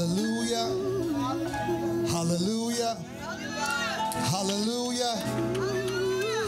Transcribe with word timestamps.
Hallelujah. 0.00 0.64
Hallelujah. 2.08 2.96
Hallelujah. 4.30 5.16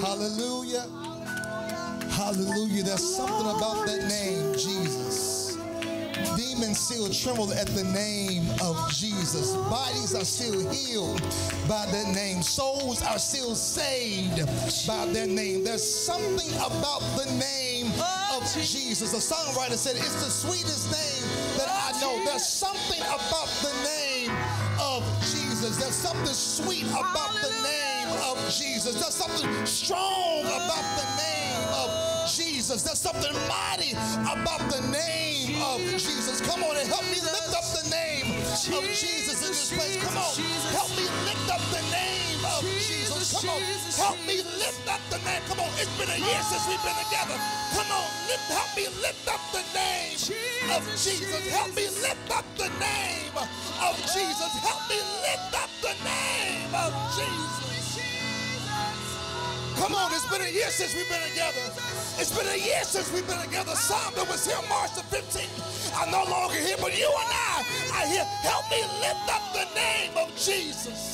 Hallelujah. 0.01 0.87
Hallelujah. 2.09 2.83
There's 2.83 3.17
something 3.17 3.51
about 3.51 3.85
that 3.85 4.09
name, 4.09 4.55
Jesus. 4.55 5.59
Demons 6.35 6.79
still 6.79 7.11
tremble 7.11 7.53
at 7.53 7.67
the 7.67 7.85
name 7.85 8.49
of 8.63 8.91
Jesus. 8.91 9.55
Bodies 9.69 10.15
are 10.15 10.25
still 10.25 10.71
healed 10.71 11.21
by 11.69 11.85
that 11.93 12.15
name. 12.15 12.43
Souls 12.43 13.03
are 13.03 13.19
still 13.19 13.55
saved 13.55 14.47
by 14.87 15.05
that 15.13 15.29
name. 15.29 15.63
There's 15.63 15.85
something 15.85 16.51
about 16.55 17.03
the 17.19 17.27
name 17.39 17.89
of 17.89 18.41
oh, 18.41 18.53
Jesus. 18.63 19.13
The 19.13 19.35
songwriter 19.35 19.77
said, 19.77 19.97
It's 19.97 20.25
the 20.25 20.31
sweetest 20.31 20.91
name 20.91 21.03
that 21.03 21.37
I 21.37 21.47
know. 21.47 21.52
There's 22.25 22.47
something 22.47 23.01
about 23.01 23.49
the 23.63 23.73
name 23.85 24.31
of 24.81 25.03
Jesus. 25.21 25.77
There's 25.77 25.95
something 25.95 26.35
sweet 26.35 26.87
about 26.87 27.35
the 27.43 27.51
name 27.63 28.09
of 28.23 28.39
Jesus. 28.51 28.95
There's 28.95 29.15
something 29.15 29.67
strong 29.67 30.43
about 30.45 30.87
the 30.97 31.07
name 31.19 31.69
of 31.75 32.31
Jesus. 32.31 32.83
There's 32.83 33.01
something 33.01 33.35
mighty 33.49 33.93
about 33.93 34.61
the 34.71 34.81
name 34.89 35.61
of 35.63 35.81
Jesus. 35.93 36.41
Come 36.41 36.63
on 36.63 36.77
and 36.77 36.89
help 36.89 37.05
me 37.05 37.21
lift 37.21 37.55
up 37.55 37.65
the 37.83 37.91
name 37.91 38.39
of 38.41 38.85
Jesus 38.95 39.43
in 39.43 39.49
this 39.49 39.73
place. 39.73 40.03
Come 40.03 40.17
on. 40.17 40.35
Help 40.73 40.91
me 40.91 41.05
lift 41.27 41.51
up 41.53 41.61
the 41.71 41.83
name 41.91 42.22
Jesus. 42.63 43.33
Come 43.39 43.51
on. 43.51 43.63
Help 43.97 44.19
me 44.27 44.43
lift 44.59 44.87
up 44.91 45.01
the 45.11 45.19
name. 45.23 45.43
Come 45.49 45.61
on. 45.61 45.71
It's 45.79 45.93
been 45.99 46.11
a 46.11 46.19
year 46.19 46.43
since 46.47 46.67
we've 46.67 46.83
been 46.83 46.99
together. 47.07 47.39
Come 47.75 47.91
on. 47.91 48.09
Lift, 48.29 48.47
help 48.51 48.71
me 48.77 48.87
lift 49.01 49.25
up 49.31 49.43
the 49.53 49.63
name 49.75 50.19
of 50.75 50.83
Jesus. 50.99 51.43
Help 51.51 51.71
me 51.75 51.87
lift 52.03 52.31
up 52.31 52.47
the 52.59 52.71
name 52.83 53.35
of 53.39 53.95
Jesus. 54.11 54.53
Help 54.63 54.83
me 54.91 54.99
lift 55.23 55.55
up 55.55 55.71
the 55.83 55.95
name 56.05 56.73
of 56.75 56.91
Jesus. 57.15 57.63
Come 59.77 59.95
on, 59.95 60.13
it's 60.13 60.27
been 60.31 60.43
a 60.43 60.51
year 60.51 60.71
since 60.71 60.95
we've 60.95 61.09
been 61.09 61.27
together. 61.31 61.67
It's 62.19 62.31
been 62.37 62.47
a 62.47 62.57
year 62.57 62.85
since 62.85 63.11
we've 63.13 63.27
been 63.27 63.41
together. 63.43 63.75
Sam 63.75 64.15
that 64.15 64.29
was 64.29 64.47
here 64.47 64.57
March 64.69 64.95
the 64.95 65.03
15th. 65.11 65.51
I'm 65.99 66.11
no 66.13 66.23
longer 66.31 66.55
here, 66.55 66.77
but 66.81 66.97
you 66.97 67.09
and 67.09 67.31
I 67.35 67.65
are 67.99 68.07
here. 68.07 68.25
Help 68.47 68.71
me 68.71 68.79
lift 69.03 69.27
up 69.27 69.43
the 69.53 69.67
name 69.75 70.13
of 70.17 70.29
Jesus. 70.37 71.12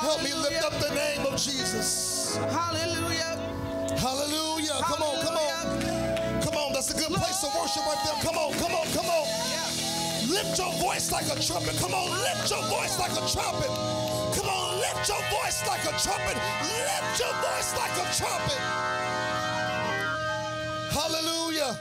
Help 0.00 0.22
me 0.22 0.32
lift 0.32 0.64
up 0.64 0.72
the 0.80 0.94
name 0.94 1.26
of 1.26 1.36
Jesus. 1.36 2.36
Hallelujah. 2.36 3.36
Hallelujah. 4.00 4.80
Come 4.80 5.02
on, 5.02 5.20
come 5.20 5.36
on. 5.36 6.40
Come 6.40 6.56
on, 6.56 6.72
that's 6.72 6.88
a 6.88 6.96
good 6.96 7.12
place 7.12 7.40
to 7.40 7.48
worship 7.52 7.84
right 7.84 8.00
there. 8.08 8.16
Come 8.24 8.38
on, 8.38 8.54
come 8.54 8.72
on, 8.72 8.86
come 8.96 9.04
on. 9.04 9.28
Lift 10.26 10.56
your 10.56 10.72
voice 10.80 11.12
like 11.12 11.26
a 11.28 11.36
trumpet. 11.36 11.76
Come 11.76 11.92
on, 11.92 12.08
lift 12.24 12.48
your 12.48 12.62
voice 12.72 12.98
like 12.98 13.12
a 13.12 13.28
trumpet. 13.28 13.68
Come 14.40 14.48
on, 14.48 14.80
lift 14.80 15.04
your 15.04 15.20
voice 15.28 15.60
like 15.68 15.84
a 15.84 15.92
trumpet. 16.00 16.36
Lift 16.64 17.20
your 17.20 17.34
voice 17.44 17.76
like 17.76 17.96
a 18.00 18.06
trumpet. 18.16 18.60
Hallelujah. 20.96 21.76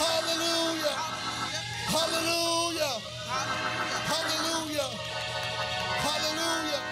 Hallelujah. 0.00 0.96
Hallelujah. 1.88 2.94
Hallelujah. 4.10 4.88
Hallelujah. 6.04 6.82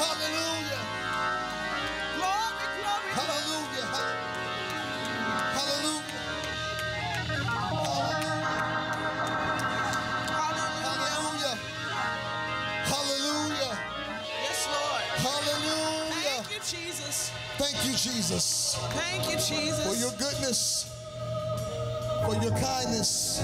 Hallelujah. 0.00 0.82
Glory, 2.16 2.66
glory, 2.78 3.10
Hallelujah. 3.18 3.86
Hallelujah. 5.52 6.22
Hallelujah. 10.22 10.82
Hallelujah. 10.82 11.56
Hallelujah. 12.92 13.72
Yes, 14.42 14.60
Lord. 14.72 15.04
Hallelujah. 15.26 16.42
Thank 16.42 16.52
you, 16.52 16.60
Jesus. 16.60 17.32
Thank 17.58 17.76
you, 17.84 17.92
Jesus, 17.92 18.76
Thank 18.90 19.24
you, 19.30 19.36
Jesus. 19.38 19.84
for 19.86 19.94
your 19.94 20.10
goodness, 20.18 20.86
for 22.24 22.34
your 22.42 22.52
kindness, 22.58 23.42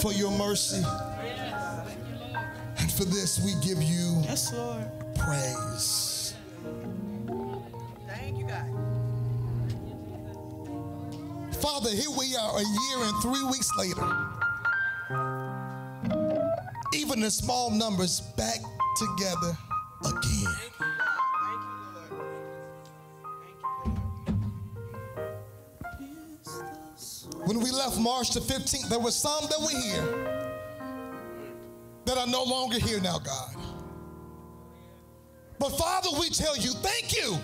for 0.00 0.12
your 0.12 0.30
mercy. 0.30 0.82
And 2.78 2.90
for 2.92 3.04
this, 3.04 3.40
we 3.44 3.54
give 3.66 3.82
you 3.82 4.22
yes, 4.24 4.52
Lord. 4.52 4.84
praise. 5.16 6.34
Thank 8.06 8.38
you, 8.38 8.46
God. 8.46 8.66
Father, 11.56 11.90
here 11.90 12.10
we 12.18 12.36
are 12.36 12.56
a 12.58 12.62
year 12.62 13.04
and 13.06 13.22
three 13.22 13.44
weeks 13.44 13.70
later. 13.76 14.06
Even 16.94 17.20
the 17.20 17.30
small 17.30 17.70
numbers 17.70 18.20
back 18.36 18.60
together 18.96 19.56
again. 20.04 20.79
When 27.50 27.58
we 27.58 27.72
left 27.72 27.98
March 27.98 28.30
the 28.30 28.38
15th, 28.38 28.88
there 28.88 29.00
were 29.00 29.10
some 29.10 29.44
that 29.50 29.58
were 29.60 29.76
here 29.76 30.06
that 32.04 32.16
are 32.16 32.28
no 32.28 32.44
longer 32.44 32.78
here 32.78 33.00
now, 33.00 33.18
God. 33.18 33.56
But 35.58 35.70
Father, 35.70 36.10
we 36.20 36.30
tell 36.30 36.56
you, 36.56 36.70
thank 36.74 37.12
you 37.16 37.40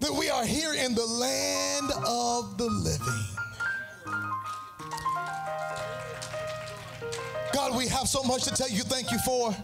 that 0.00 0.12
we 0.12 0.28
are 0.28 0.44
here 0.44 0.74
in 0.74 0.94
the 0.94 1.06
land 1.06 1.92
of 2.06 2.58
the 2.58 2.66
living. 2.66 3.24
God, 7.54 7.74
we 7.74 7.88
have 7.88 8.06
so 8.06 8.22
much 8.22 8.44
to 8.44 8.50
tell 8.50 8.68
you 8.68 8.82
thank 8.82 9.10
you 9.10 9.18
for. 9.20 9.56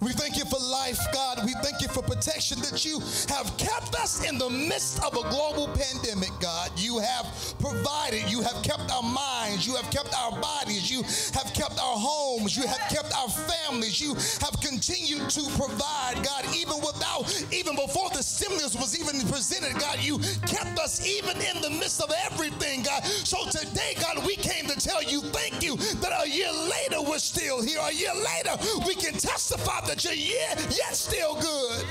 We 0.00 0.12
thank 0.12 0.38
you 0.38 0.46
for 0.46 0.58
life, 0.58 0.98
God. 1.12 1.44
We 1.44 1.52
thank 1.62 1.82
you 1.82 1.88
for 1.88 2.02
protection 2.02 2.58
that 2.60 2.86
you 2.86 3.00
have 3.28 3.54
kept 3.58 3.94
us 3.96 4.26
in 4.26 4.38
the 4.38 4.48
midst 4.48 4.98
of 5.04 5.12
a 5.12 5.28
global 5.28 5.68
pandemic, 5.68 6.30
God. 6.40 6.70
You 6.76 6.98
have 7.00 7.26
provided, 7.58 8.30
you 8.30 8.40
have 8.40 8.62
kept 8.62 8.90
our 8.90 9.02
minds, 9.02 9.20
you 9.58 9.74
have 9.76 9.90
kept 9.90 10.14
our 10.18 10.32
bodies, 10.40 10.90
you 10.90 11.02
have 11.34 11.52
kept 11.54 11.78
our 11.78 11.98
homes, 11.98 12.56
you 12.56 12.66
have 12.66 12.80
kept 12.88 13.12
our 13.16 13.28
families, 13.28 14.00
you 14.00 14.14
have 14.14 14.56
continued 14.60 15.28
to 15.30 15.42
provide, 15.56 16.22
God, 16.22 16.44
even 16.54 16.76
without, 16.80 17.24
even 17.52 17.76
before 17.76 18.10
the 18.10 18.22
stimulus 18.22 18.74
was 18.74 18.98
even 18.98 19.20
presented, 19.28 19.78
God. 19.80 19.98
You 20.00 20.18
kept 20.46 20.78
us 20.78 21.06
even 21.06 21.36
in 21.36 21.60
the 21.62 21.70
midst 21.70 22.00
of 22.00 22.12
everything, 22.26 22.82
God. 22.82 23.04
So 23.04 23.48
today, 23.50 23.94
God, 24.00 24.24
we 24.26 24.36
came 24.36 24.66
to 24.66 24.76
tell 24.78 25.02
you 25.02 25.20
thank 25.20 25.62
you 25.62 25.76
that 25.76 26.12
a 26.24 26.28
year 26.28 26.52
later 26.52 27.02
we're 27.02 27.18
still 27.18 27.62
here. 27.62 27.80
A 27.82 27.92
year 27.92 28.14
later, 28.14 28.56
we 28.86 28.94
can 28.94 29.14
testify 29.14 29.80
that 29.86 30.04
you're 30.04 30.14
yet, 30.14 30.58
yet 30.70 30.94
still 30.94 31.34
good. 31.40 31.84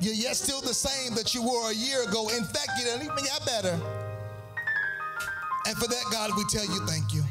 you're 0.00 0.14
yet 0.14 0.36
still 0.36 0.60
the 0.60 0.74
same 0.74 1.14
that 1.14 1.34
you 1.34 1.42
were 1.42 1.70
a 1.70 1.74
year 1.74 2.02
ago. 2.02 2.28
In 2.28 2.44
fact, 2.44 2.70
you 2.78 2.86
even 2.94 3.08
get 3.16 3.44
better. 3.46 3.78
And 5.66 5.76
for 5.76 5.86
that, 5.88 6.04
God, 6.10 6.30
we 6.36 6.44
tell 6.48 6.64
you 6.64 6.86
thank 6.86 7.12
you. 7.12 7.22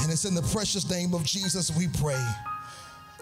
And 0.00 0.12
it's 0.12 0.24
in 0.24 0.34
the 0.34 0.42
precious 0.42 0.88
name 0.88 1.12
of 1.12 1.24
Jesus 1.24 1.74
we 1.76 1.88
pray. 2.00 2.24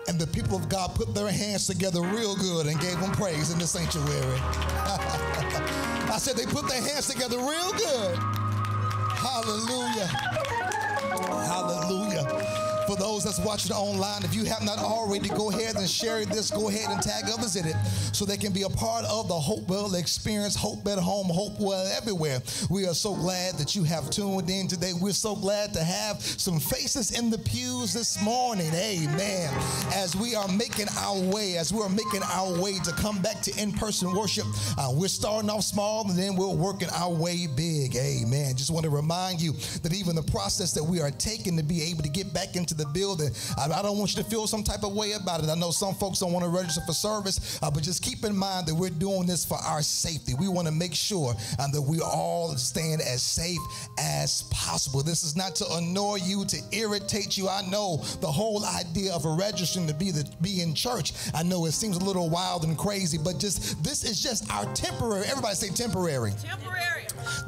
And 0.09 0.20
the 0.20 0.26
people 0.26 0.56
of 0.56 0.69
God 0.69 0.94
put 0.94 1.14
their 1.14 1.31
hands 1.31 1.66
together 1.66 2.00
real 2.00 2.37
good 2.37 2.66
and 2.66 2.78
gave 2.81 3.00
them 3.00 3.12
praise 3.12 3.50
in 3.50 3.59
the 3.59 3.66
sanctuary. 3.66 4.38
I 6.08 6.19
said 6.19 6.37
they 6.37 6.47
put 6.47 6.69
their 6.69 6.81
hands 6.81 7.08
together 7.08 7.38
real 7.38 7.72
good. 7.72 8.16
Hallelujah. 9.16 10.06
Hallelujah. 11.47 12.45
For 12.86 12.94
those 12.94 13.24
that's 13.24 13.41
watching 13.41 13.72
online, 13.72 14.22
if 14.22 14.32
you 14.32 14.44
have 14.44 14.62
not 14.62 14.78
already, 14.78 15.28
go 15.28 15.50
ahead 15.50 15.75
and 15.75 15.90
share 15.90 16.25
this. 16.25 16.52
Go 16.52 16.69
ahead 16.69 16.88
and 16.88 17.02
tag 17.02 17.25
others 17.32 17.56
in 17.56 17.66
it 17.66 17.75
so 18.12 18.25
they 18.25 18.37
can 18.37 18.52
be 18.52 18.62
a 18.62 18.69
part 18.69 19.05
of 19.06 19.26
the 19.26 19.34
Hopewell 19.34 19.96
experience, 19.96 20.55
Hope 20.55 20.87
at 20.87 20.99
Home, 20.99 21.26
Hopewell 21.26 21.84
everywhere. 21.96 22.40
We 22.70 22.87
are 22.87 22.94
so 22.94 23.14
glad 23.14 23.55
that 23.55 23.75
you 23.75 23.82
have 23.82 24.08
tuned 24.11 24.49
in 24.50 24.69
today. 24.69 24.93
We're 25.00 25.12
so 25.12 25.34
glad 25.34 25.72
to 25.75 25.82
have 25.82 26.22
some 26.22 26.61
faces 26.61 27.19
in 27.19 27.28
the 27.28 27.38
pews 27.38 27.93
this 27.93 28.22
morning. 28.22 28.72
Amen. 28.72 29.52
As 29.93 30.14
we 30.14 30.37
are 30.37 30.46
making 30.46 30.87
our 30.99 31.19
way, 31.19 31.56
as 31.56 31.72
we 31.72 31.81
are 31.81 31.88
making 31.88 32.22
our 32.22 32.61
way 32.62 32.78
to 32.84 32.93
come 32.93 33.20
back 33.20 33.40
to 33.43 33.61
in 33.61 33.72
person 33.72 34.14
worship, 34.14 34.46
uh, 34.78 34.93
we're 34.94 35.08
starting 35.08 35.50
off 35.50 35.64
small 35.64 36.08
and 36.08 36.16
then 36.16 36.37
we're 36.37 36.55
working 36.55 36.88
our 36.94 37.12
way 37.12 37.49
big. 37.49 37.96
Amen. 37.96 38.55
Just 38.55 38.70
want 38.70 38.84
to 38.84 38.90
remind 38.90 39.40
you 39.40 39.55
that 39.82 39.93
even 39.93 40.14
the 40.14 40.22
process 40.22 40.72
that 40.72 40.84
we 40.84 41.00
are 41.00 41.11
taking 41.11 41.56
to 41.56 41.64
be 41.64 41.82
able 41.82 42.05
to 42.05 42.08
get 42.08 42.32
back 42.32 42.55
into 42.55 42.75
the 42.76 42.87
building. 42.87 43.31
I, 43.58 43.70
I 43.70 43.82
don't 43.82 43.99
want 43.99 44.17
you 44.17 44.23
to 44.23 44.28
feel 44.28 44.46
some 44.46 44.62
type 44.62 44.84
of 44.84 44.94
way 44.94 45.12
about 45.12 45.43
it. 45.43 45.49
I 45.49 45.55
know 45.55 45.70
some 45.70 45.94
folks 45.94 46.20
don't 46.20 46.32
want 46.32 46.44
to 46.44 46.50
register 46.50 46.81
for 46.87 46.93
service, 46.93 47.58
uh, 47.62 47.70
but 47.70 47.82
just 47.82 48.02
keep 48.02 48.25
in 48.25 48.37
mind 48.37 48.67
that 48.67 48.75
we're 48.75 48.90
doing 48.90 49.26
this 49.26 49.44
for 49.44 49.58
our 49.58 49.82
safety. 49.82 50.34
We 50.34 50.49
want 50.49 50.69
to 50.69 50.75
make 50.75 50.94
sure 50.94 51.34
um, 51.58 51.73
that 51.73 51.82
we 51.82 52.00
all 52.00 52.56
stand 52.56 53.00
as 53.00 53.23
safe 53.23 53.58
as 53.99 54.43
possible. 54.50 55.02
This 55.02 55.23
is 55.23 55.37
not 55.37 55.55
to 55.56 55.64
annoy 55.73 56.17
you, 56.23 56.44
to 56.46 56.58
irritate 56.73 57.37
you. 57.37 57.49
I 57.49 57.62
know 57.70 57.99
the 58.20 58.31
whole 58.31 58.64
idea 58.64 59.12
of 59.12 59.25
a 59.25 59.31
registering 59.31 59.87
to 59.87 59.94
be 59.94 60.11
the 60.11 60.28
be 60.43 60.62
in 60.62 60.75
church. 60.75 61.12
I 61.34 61.43
know 61.43 61.67
it 61.67 61.73
seems 61.73 61.96
a 61.96 62.05
little 62.05 62.28
wild 62.28 62.64
and 62.64 62.76
crazy, 62.76 63.19
but 63.19 63.38
just 63.38 63.82
this 63.82 64.05
is 64.05 64.23
just 64.23 64.50
our 64.52 64.64
temporary. 64.75 65.26
Everybody 65.26 65.55
say 65.55 65.69
temporary. 65.69 66.32
Temporary. 66.43 66.95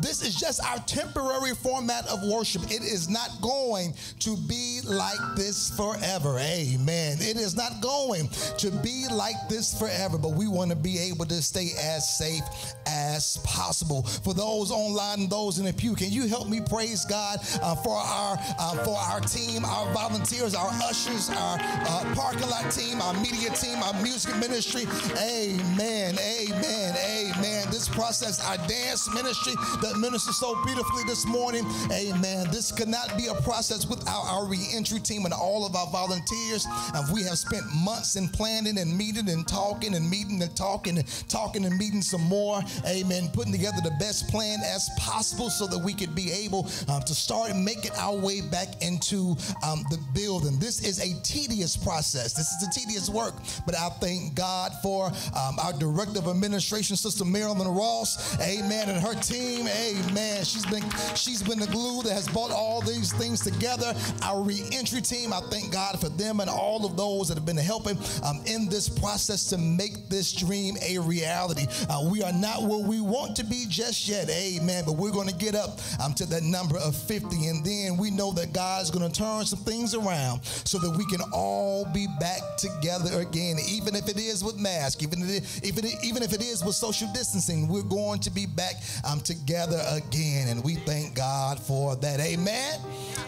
This 0.01 0.23
is 0.23 0.35
just 0.35 0.65
our 0.65 0.79
temporary 0.81 1.55
format 1.55 2.07
of 2.09 2.23
worship. 2.25 2.63
It 2.65 2.83
is 2.83 3.09
not 3.09 3.31
going 3.41 3.95
to 4.21 4.37
be 4.37 4.81
like 4.85 5.19
this 5.37 5.71
forever. 5.77 6.39
Amen. 6.39 7.19
It 7.21 7.37
is 7.37 7.57
not 7.57 7.81
going 7.81 8.29
to 8.59 8.71
be 8.71 9.07
like 9.11 9.37
this 9.49 9.79
forever, 9.79 10.19
but 10.19 10.33
we 10.33 10.49
want 10.49 10.71
to 10.71 10.77
be 10.77 10.99
able 10.99 11.27
to 11.27 11.43
stay 11.43 11.71
as 11.81 12.19
safe 12.19 12.43
as 12.87 13.39
possible. 13.45 14.03
For 14.03 14.35
those 14.35 14.71
online 14.71 15.21
and 15.21 15.31
those 15.31 15.59
in 15.59 15.65
the 15.65 15.73
pew, 15.73 15.95
can 15.95 16.11
you 16.11 16.27
help 16.27 16.49
me 16.49 16.61
praise 16.61 17.05
God 17.05 17.39
uh, 17.63 17.75
for 17.77 17.97
our 17.97 18.37
uh, 18.59 18.85
for 18.85 18.97
our 18.97 19.21
team, 19.21 19.65
our 19.65 19.93
volunteers, 19.93 20.55
our 20.55 20.71
ushers, 20.85 21.31
our 21.31 21.59
uh, 21.61 22.15
parking 22.15 22.49
lot 22.49 22.71
team, 22.71 23.01
our 23.01 23.15
media 23.15 23.51
team, 23.51 23.83
our 23.83 23.95
music 24.03 24.37
ministry. 24.37 24.83
Amen. 25.19 26.17
Amen. 26.19 26.97
Amen. 26.97 27.67
This 27.71 27.89
process, 27.89 28.45
our 28.47 28.57
dance 28.69 29.13
ministry 29.13 29.55
that 29.83 29.97
ministers 29.99 30.37
so 30.37 30.55
beautifully 30.65 31.05
this 31.05 31.27
morning. 31.27 31.65
Amen. 31.93 32.47
This 32.51 32.73
could 32.73 32.89
not 32.89 33.17
be 33.17 33.27
a 33.27 33.35
process 33.43 33.87
without 33.87 34.25
our 34.27 34.47
reentry 34.47 35.01
team 35.01 35.25
and 35.25 35.35
all 35.35 35.67
of 35.67 35.75
our 35.77 35.87
volunteers. 35.89 36.67
And 36.95 37.13
we 37.13 37.23
have 37.25 37.39
spent 37.39 37.65
months 37.75 38.17
in 38.17 38.29
planning 38.29 38.79
and 38.79 38.97
meeting 38.97 39.29
and 39.29 39.47
talking 39.47 39.95
and 39.95 40.09
meeting 40.09 40.43
and 40.43 40.55
talking 40.57 40.99
and 40.99 41.07
talking 41.29 41.65
and 41.65 41.77
meeting 41.79 42.03
some 42.03 42.23
more. 42.23 42.61
Amen. 42.87 43.29
Putting 43.33 43.53
together 43.53 43.79
the 43.83 43.95
best 43.99 44.29
plan 44.29 44.59
as 44.65 44.89
possible 44.99 45.51
so 45.51 45.67
that 45.67 45.79
we 45.79 45.95
could 45.95 46.15
be 46.15 46.33
able 46.33 46.69
um, 46.89 47.03
to 47.03 47.15
start 47.15 47.55
making 47.57 47.93
our 47.97 48.17
way 48.17 48.41
back 48.41 48.83
into 48.83 49.37
um, 49.67 49.85
the 49.91 49.99
building. 50.15 50.59
This 50.59 50.83
is 50.85 51.01
a 51.01 51.21
tedious 51.23 51.77
process. 51.77 52.33
This 52.33 52.51
is 52.53 52.69
a 52.69 52.71
tedious 52.71 53.09
work, 53.09 53.35
but 53.67 53.75
I 53.75 53.89
thank 54.01 54.35
God 54.35 54.73
for 54.83 55.07
um, 55.07 55.59
our 55.63 55.73
director 55.73 56.19
of 56.19 56.29
administration, 56.29 56.97
Sister 56.97 57.25
Marilyn 57.25 57.69
Ross. 57.69 58.39
Amen. 58.41 58.89
And 58.89 59.01
her 59.01 59.15
team. 59.15 59.58
Amen. 59.67 60.45
She's 60.45 60.67
been 60.67 60.85
she's 61.15 61.43
been 61.43 61.59
the 61.59 61.67
glue 61.67 62.03
that 62.03 62.13
has 62.13 62.29
brought 62.29 62.51
all 62.51 62.81
these 62.81 63.13
things 63.13 63.41
together. 63.41 63.95
Our 64.23 64.43
reentry 64.43 65.01
team. 65.01 65.33
I 65.33 65.41
thank 65.51 65.73
God 65.73 65.99
for 65.99 66.09
them 66.11 66.41
and 66.41 66.51
all 66.51 66.85
of 66.85 66.97
those 66.97 67.29
that 67.29 67.35
have 67.35 67.47
been 67.47 67.57
helping 67.57 67.99
um, 68.25 68.43
in 68.47 68.69
this 68.69 68.89
process 68.89 69.47
to 69.47 69.59
make 69.59 70.09
this 70.09 70.33
dream 70.33 70.77
a 70.87 70.99
reality. 70.99 71.67
Uh, 71.89 72.09
we 72.11 72.23
are 72.23 72.33
not 72.33 72.63
where 72.63 72.79
we 72.79 73.01
want 73.01 73.35
to 73.37 73.45
be 73.45 73.67
just 73.69 74.07
yet. 74.07 74.29
Amen. 74.31 74.85
But 74.87 74.93
we're 74.93 75.11
going 75.11 75.29
to 75.29 75.35
get 75.35 75.55
up 75.55 75.81
um, 76.03 76.15
to 76.15 76.27
that 76.27 76.43
number 76.43 76.77
of 76.79 76.95
50, 76.95 77.49
and 77.49 77.65
then 77.65 77.97
we 77.97 78.11
know 78.11 78.33
that 78.33 78.53
God's 78.53 78.91
going 78.91 79.11
to 79.11 79.19
turn 79.19 79.45
some 79.45 79.61
things 79.61 79.95
around 79.95 80.45
so 80.45 80.79
that 80.79 80.97
we 80.97 81.05
can 81.07 81.21
all 81.33 81.85
be 81.87 82.07
back 82.21 82.41
together 82.59 83.21
again, 83.21 83.57
even 83.69 83.95
if 83.97 84.09
it 84.09 84.19
is 84.19 84.45
with 84.45 84.59
masks, 84.59 85.03
even 85.03 85.23
if 85.23 85.79
it, 85.79 86.05
even 86.05 86.23
if 86.23 86.33
it 86.33 86.43
is 86.43 86.65
with 86.65 86.75
social 86.75 87.09
distancing. 87.13 87.67
We're 87.69 87.83
going 87.83 88.21
to 88.21 88.31
be 88.31 88.47
back 88.47 88.75
um, 89.05 89.21
together 89.21 89.48
again, 89.51 90.49
and 90.49 90.63
we 90.63 90.75
thank 90.75 91.15
God 91.15 91.59
for 91.59 91.97
that. 91.97 92.21
Amen. 92.21 92.81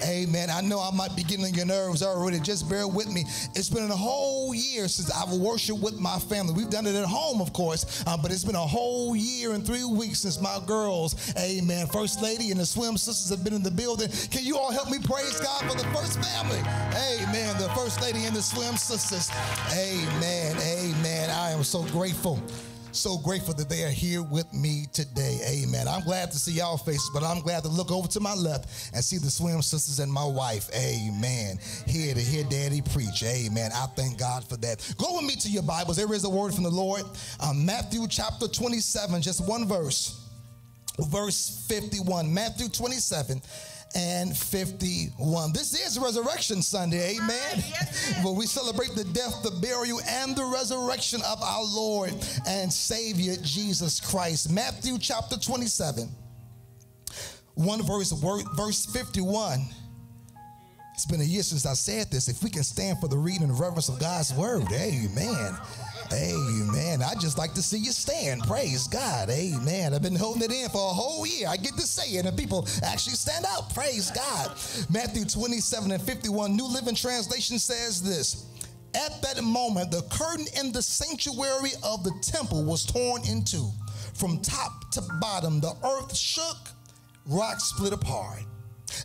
Amen. 0.05 0.51
I 0.51 0.61
know 0.61 0.79
I 0.79 0.91
might 0.95 1.15
be 1.17 1.23
getting 1.23 1.45
on 1.45 1.55
your 1.55 1.67
nerves 1.67 2.03
already. 2.03 2.41
Just 2.41 2.69
bear 2.69 2.87
with 2.87 3.11
me. 3.11 3.25
It's 3.55 3.69
been 3.69 3.91
a 3.91 3.97
whole 3.97 4.55
year 4.55 4.89
since 4.89 5.11
I've 5.11 5.33
worshiped 5.33 5.81
with 5.81 5.99
my 5.99 6.19
family. 6.19 6.53
We've 6.55 6.71
done 6.71 6.87
it 6.87 6.95
at 6.95 7.07
home, 7.07 7.41
of 7.41 7.53
course, 7.53 8.05
uh, 8.07 8.17
but 8.17 8.31
it's 8.31 8.45
been 8.45 8.55
a 8.55 8.59
whole 8.59 9.17
year 9.17 9.53
and 9.53 9.65
three 9.65 9.85
weeks 9.85 10.21
since 10.21 10.41
my 10.41 10.61
girls, 10.67 11.35
amen, 11.39 11.87
First 11.87 12.23
Lady 12.23 12.51
and 12.51 12.61
the 12.61 12.67
Swim 12.67 12.97
Sisters 12.97 13.31
have 13.31 13.45
been 13.45 13.55
in 13.55 13.63
the 13.63 13.71
building. 13.71 14.09
Can 14.31 14.45
you 14.45 14.59
all 14.59 14.71
help 14.71 14.91
me 14.91 14.99
praise 14.99 15.41
God 15.41 15.61
for 15.71 15.77
the 15.77 15.85
first 15.95 16.23
family? 16.23 16.59
Amen. 16.59 17.57
The 17.59 17.71
First 17.75 18.03
Lady 18.03 18.25
and 18.25 18.37
the 18.37 18.43
Swim 18.43 18.77
Sisters. 18.77 19.31
Amen. 19.73 20.57
Amen. 20.59 21.31
I 21.31 21.51
am 21.51 21.65
so 21.65 21.83
grateful 21.85 22.41
so 22.93 23.19
grateful 23.19 23.55
that 23.55 23.69
they 23.69 23.85
are 23.85 23.91
here 23.91 24.23
with 24.23 24.53
me 24.53 24.87
today. 24.93 25.39
Amen. 25.47 25.87
I'm 25.89 26.03
glad 26.03 26.31
to 26.33 26.39
see 26.39 26.53
y'all 26.53 26.77
faces, 26.77 27.11
but 27.15 27.23
I'm 27.23 27.41
glad 27.41 27.63
to 27.63 27.69
look 27.69 27.91
over 27.91 28.09
to 28.09 28.21
my 28.21 28.35
left 28.35 28.93
and 28.95 29.05
see 29.05 29.19
the 29.19 29.31
swim 29.31 29.63
sisters 29.63 30.01
and 30.01 30.13
my 30.13 30.25
wife. 30.25 30.69
Amen. 30.75 31.59
Here 31.87 32.15
to 32.15 32.21
hear 32.21 32.45
daddy 32.45 32.83
preach. 32.83 33.23
Amen. 33.23 33.71
I 33.75 33.87
thank 33.97 34.19
God 34.19 34.45
for 34.49 34.57
that. 34.59 34.95
Go 34.99 35.17
with 35.17 35.25
me 35.25 35.37
to 35.37 35.51
your 35.51 35.63
Bibles. 35.63 35.97
There 35.97 36.13
is 36.13 36.25
a 36.25 36.31
word 36.31 36.55
from 36.55 36.65
the 36.65 36.71
Lord. 36.71 37.03
Um, 37.41 37.65
Matthew 37.65 38.07
chapter 38.09 38.49
27, 38.49 39.23
just 39.23 39.47
one 39.47 39.67
verse. 39.67 40.29
Verse 40.99 41.65
51. 41.69 42.33
Matthew 42.33 42.69
27 42.69 43.41
and 43.95 44.37
51. 44.37 45.53
This 45.53 45.75
is 45.75 45.99
Resurrection 45.99 46.63
Sunday, 46.63 47.17
amen. 47.17 47.57
Yes, 47.57 48.15
Where 48.25 48.35
we 48.35 48.47
celebrate 48.47 48.95
the 48.95 49.05
death, 49.05 49.43
the 49.43 49.51
burial, 49.51 50.01
and 50.07 50.37
the 50.37 50.45
resurrection 50.45 51.21
of 51.27 51.43
our 51.43 51.65
Lord 51.65 52.15
and 52.47 52.73
Savior 52.73 53.35
Jesus 53.43 54.01
Christ. 54.01 54.51
Matthew 54.51 54.99
chapter 54.99 55.37
27, 55.37 56.09
one 57.55 57.83
verse, 57.83 58.13
verse 58.13 58.87
51. 58.87 59.61
It's 60.95 61.07
been 61.07 61.23
a 61.23 61.25
year 61.25 61.43
since 61.43 61.65
I 61.65 61.73
said 61.73 62.11
this. 62.11 62.29
If 62.29 62.43
we 62.43 62.51
can 62.51 62.63
stand 62.63 62.99
for 63.01 63.09
the 63.09 63.17
reading 63.17 63.45
and 63.45 63.59
reverence 63.59 63.89
of 63.89 63.99
God's 63.99 64.35
word, 64.35 64.71
amen. 64.71 65.57
Amen. 66.13 67.03
I 67.03 67.15
just 67.15 67.39
like 67.39 67.55
to 67.55 67.63
see 67.63 67.79
you 67.79 67.93
stand. 67.93 68.43
Praise 68.43 68.89
God. 68.89 69.31
Amen. 69.31 69.95
I've 69.95 70.03
been 70.03 70.17
holding 70.17 70.43
it 70.43 70.53
in 70.53 70.69
for 70.69 70.91
a 70.91 70.93
whole 70.93 71.27
year. 71.27 71.47
I 71.49 71.57
get 71.57 71.75
to 71.75 71.83
say 71.83 72.17
it, 72.17 72.27
and 72.27 72.37
people 72.37 72.67
actually 72.83 73.15
stand 73.15 73.47
up. 73.47 73.73
Praise 73.73 74.11
God. 74.11 74.53
Matthew 74.91 75.25
27 75.25 75.93
and 75.93 76.03
51, 76.03 76.57
New 76.57 76.67
Living 76.67 76.95
Translation 76.95 77.59
says 77.59 78.03
this. 78.03 78.47
At 78.95 79.23
that 79.23 79.43
moment, 79.43 79.93
the 79.93 80.03
curtain 80.11 80.47
in 80.59 80.73
the 80.73 80.83
sanctuary 80.83 81.71
of 81.85 82.03
the 82.03 82.13
temple 82.23 82.65
was 82.65 82.85
torn 82.85 83.23
in 83.29 83.45
two. 83.45 83.71
From 84.15 84.41
top 84.41 84.91
to 84.93 85.03
bottom, 85.21 85.61
the 85.61 85.75
earth 85.85 86.17
shook, 86.17 86.57
rocks 87.27 87.65
split 87.65 87.93
apart. 87.93 88.43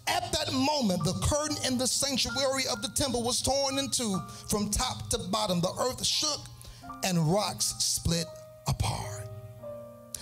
At 0.07 0.31
that 0.31 0.51
moment, 0.51 1.03
the 1.03 1.13
curtain 1.23 1.57
in 1.65 1.77
the 1.77 1.87
sanctuary 1.87 2.63
of 2.71 2.81
the 2.81 2.89
temple 2.89 3.21
was 3.21 3.41
torn 3.41 3.77
in 3.77 3.89
two. 3.91 4.19
From 4.49 4.71
top 4.71 5.09
to 5.11 5.19
bottom, 5.29 5.61
the 5.61 5.71
earth 5.79 6.03
shook, 6.03 6.39
and 7.03 7.17
rocks 7.31 7.75
split 7.79 8.25
apart. 8.67 9.27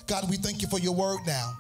God, 0.08 0.30
we 0.30 0.38
thank 0.38 0.62
you 0.62 0.68
for 0.68 0.80
your 0.80 0.94
word 0.94 1.20
now. 1.26 1.54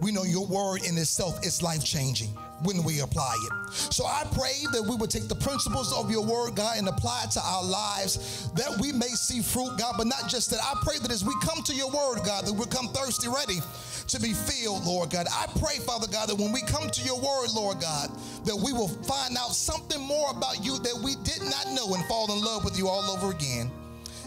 We 0.00 0.12
know 0.12 0.22
your 0.22 0.46
word 0.46 0.84
in 0.84 0.96
itself 0.96 1.44
is 1.44 1.62
life 1.62 1.84
changing 1.84 2.34
when 2.62 2.82
we 2.82 3.00
apply 3.00 3.36
it. 3.44 3.72
So 3.72 4.04
I 4.04 4.24
pray 4.32 4.54
that 4.72 4.82
we 4.82 4.96
would 4.96 5.10
take 5.10 5.28
the 5.28 5.34
principles 5.34 5.92
of 5.92 6.10
your 6.10 6.24
word, 6.24 6.56
God, 6.56 6.78
and 6.78 6.88
apply 6.88 7.24
it 7.24 7.30
to 7.32 7.40
our 7.40 7.64
lives 7.64 8.50
that 8.54 8.78
we 8.80 8.92
may 8.92 9.08
see 9.08 9.42
fruit, 9.42 9.78
God, 9.78 9.94
but 9.96 10.06
not 10.06 10.28
just 10.28 10.50
that. 10.50 10.60
I 10.62 10.74
pray 10.82 10.98
that 10.98 11.10
as 11.10 11.24
we 11.24 11.32
come 11.42 11.62
to 11.62 11.74
your 11.74 11.90
word, 11.90 12.20
God, 12.24 12.46
that 12.46 12.52
we 12.52 12.66
come 12.66 12.88
thirsty, 12.88 13.28
ready 13.28 13.60
to 14.08 14.20
be 14.20 14.32
filled, 14.32 14.84
Lord 14.84 15.10
God. 15.10 15.26
I 15.32 15.46
pray, 15.58 15.76
Father 15.78 16.08
God, 16.08 16.28
that 16.28 16.36
when 16.36 16.52
we 16.52 16.62
come 16.62 16.90
to 16.90 17.02
your 17.02 17.16
word, 17.16 17.50
Lord 17.54 17.80
God, 17.80 18.10
that 18.44 18.56
we 18.56 18.72
will 18.72 18.88
find 18.88 19.36
out 19.36 19.54
something 19.54 20.00
more 20.00 20.30
about 20.30 20.64
you 20.64 20.78
that 20.78 21.00
we 21.02 21.14
did 21.22 21.42
not 21.42 21.66
know 21.74 21.94
and 21.94 22.04
fall 22.06 22.32
in 22.32 22.42
love 22.44 22.64
with 22.64 22.76
you 22.76 22.88
all 22.88 23.08
over 23.10 23.30
again. 23.30 23.70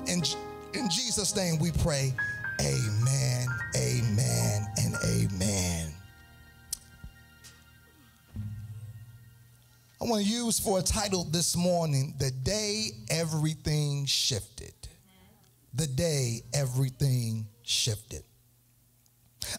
In, 0.08 0.22
in 0.74 0.90
Jesus' 0.90 1.36
name 1.36 1.60
we 1.60 1.72
pray. 1.72 2.14
Amen, 2.62 3.48
amen, 3.76 4.68
and 4.78 4.96
amen. 5.04 5.73
I 10.04 10.06
want 10.06 10.26
to 10.26 10.30
use 10.30 10.60
for 10.60 10.80
a 10.80 10.82
title 10.82 11.24
this 11.24 11.56
morning 11.56 12.14
The 12.18 12.30
Day 12.30 12.90
Everything 13.10 14.06
Shifted. 14.06 14.74
The 15.74 15.88
Day 15.88 16.42
Everything 16.54 17.48
Shifted. 17.62 18.24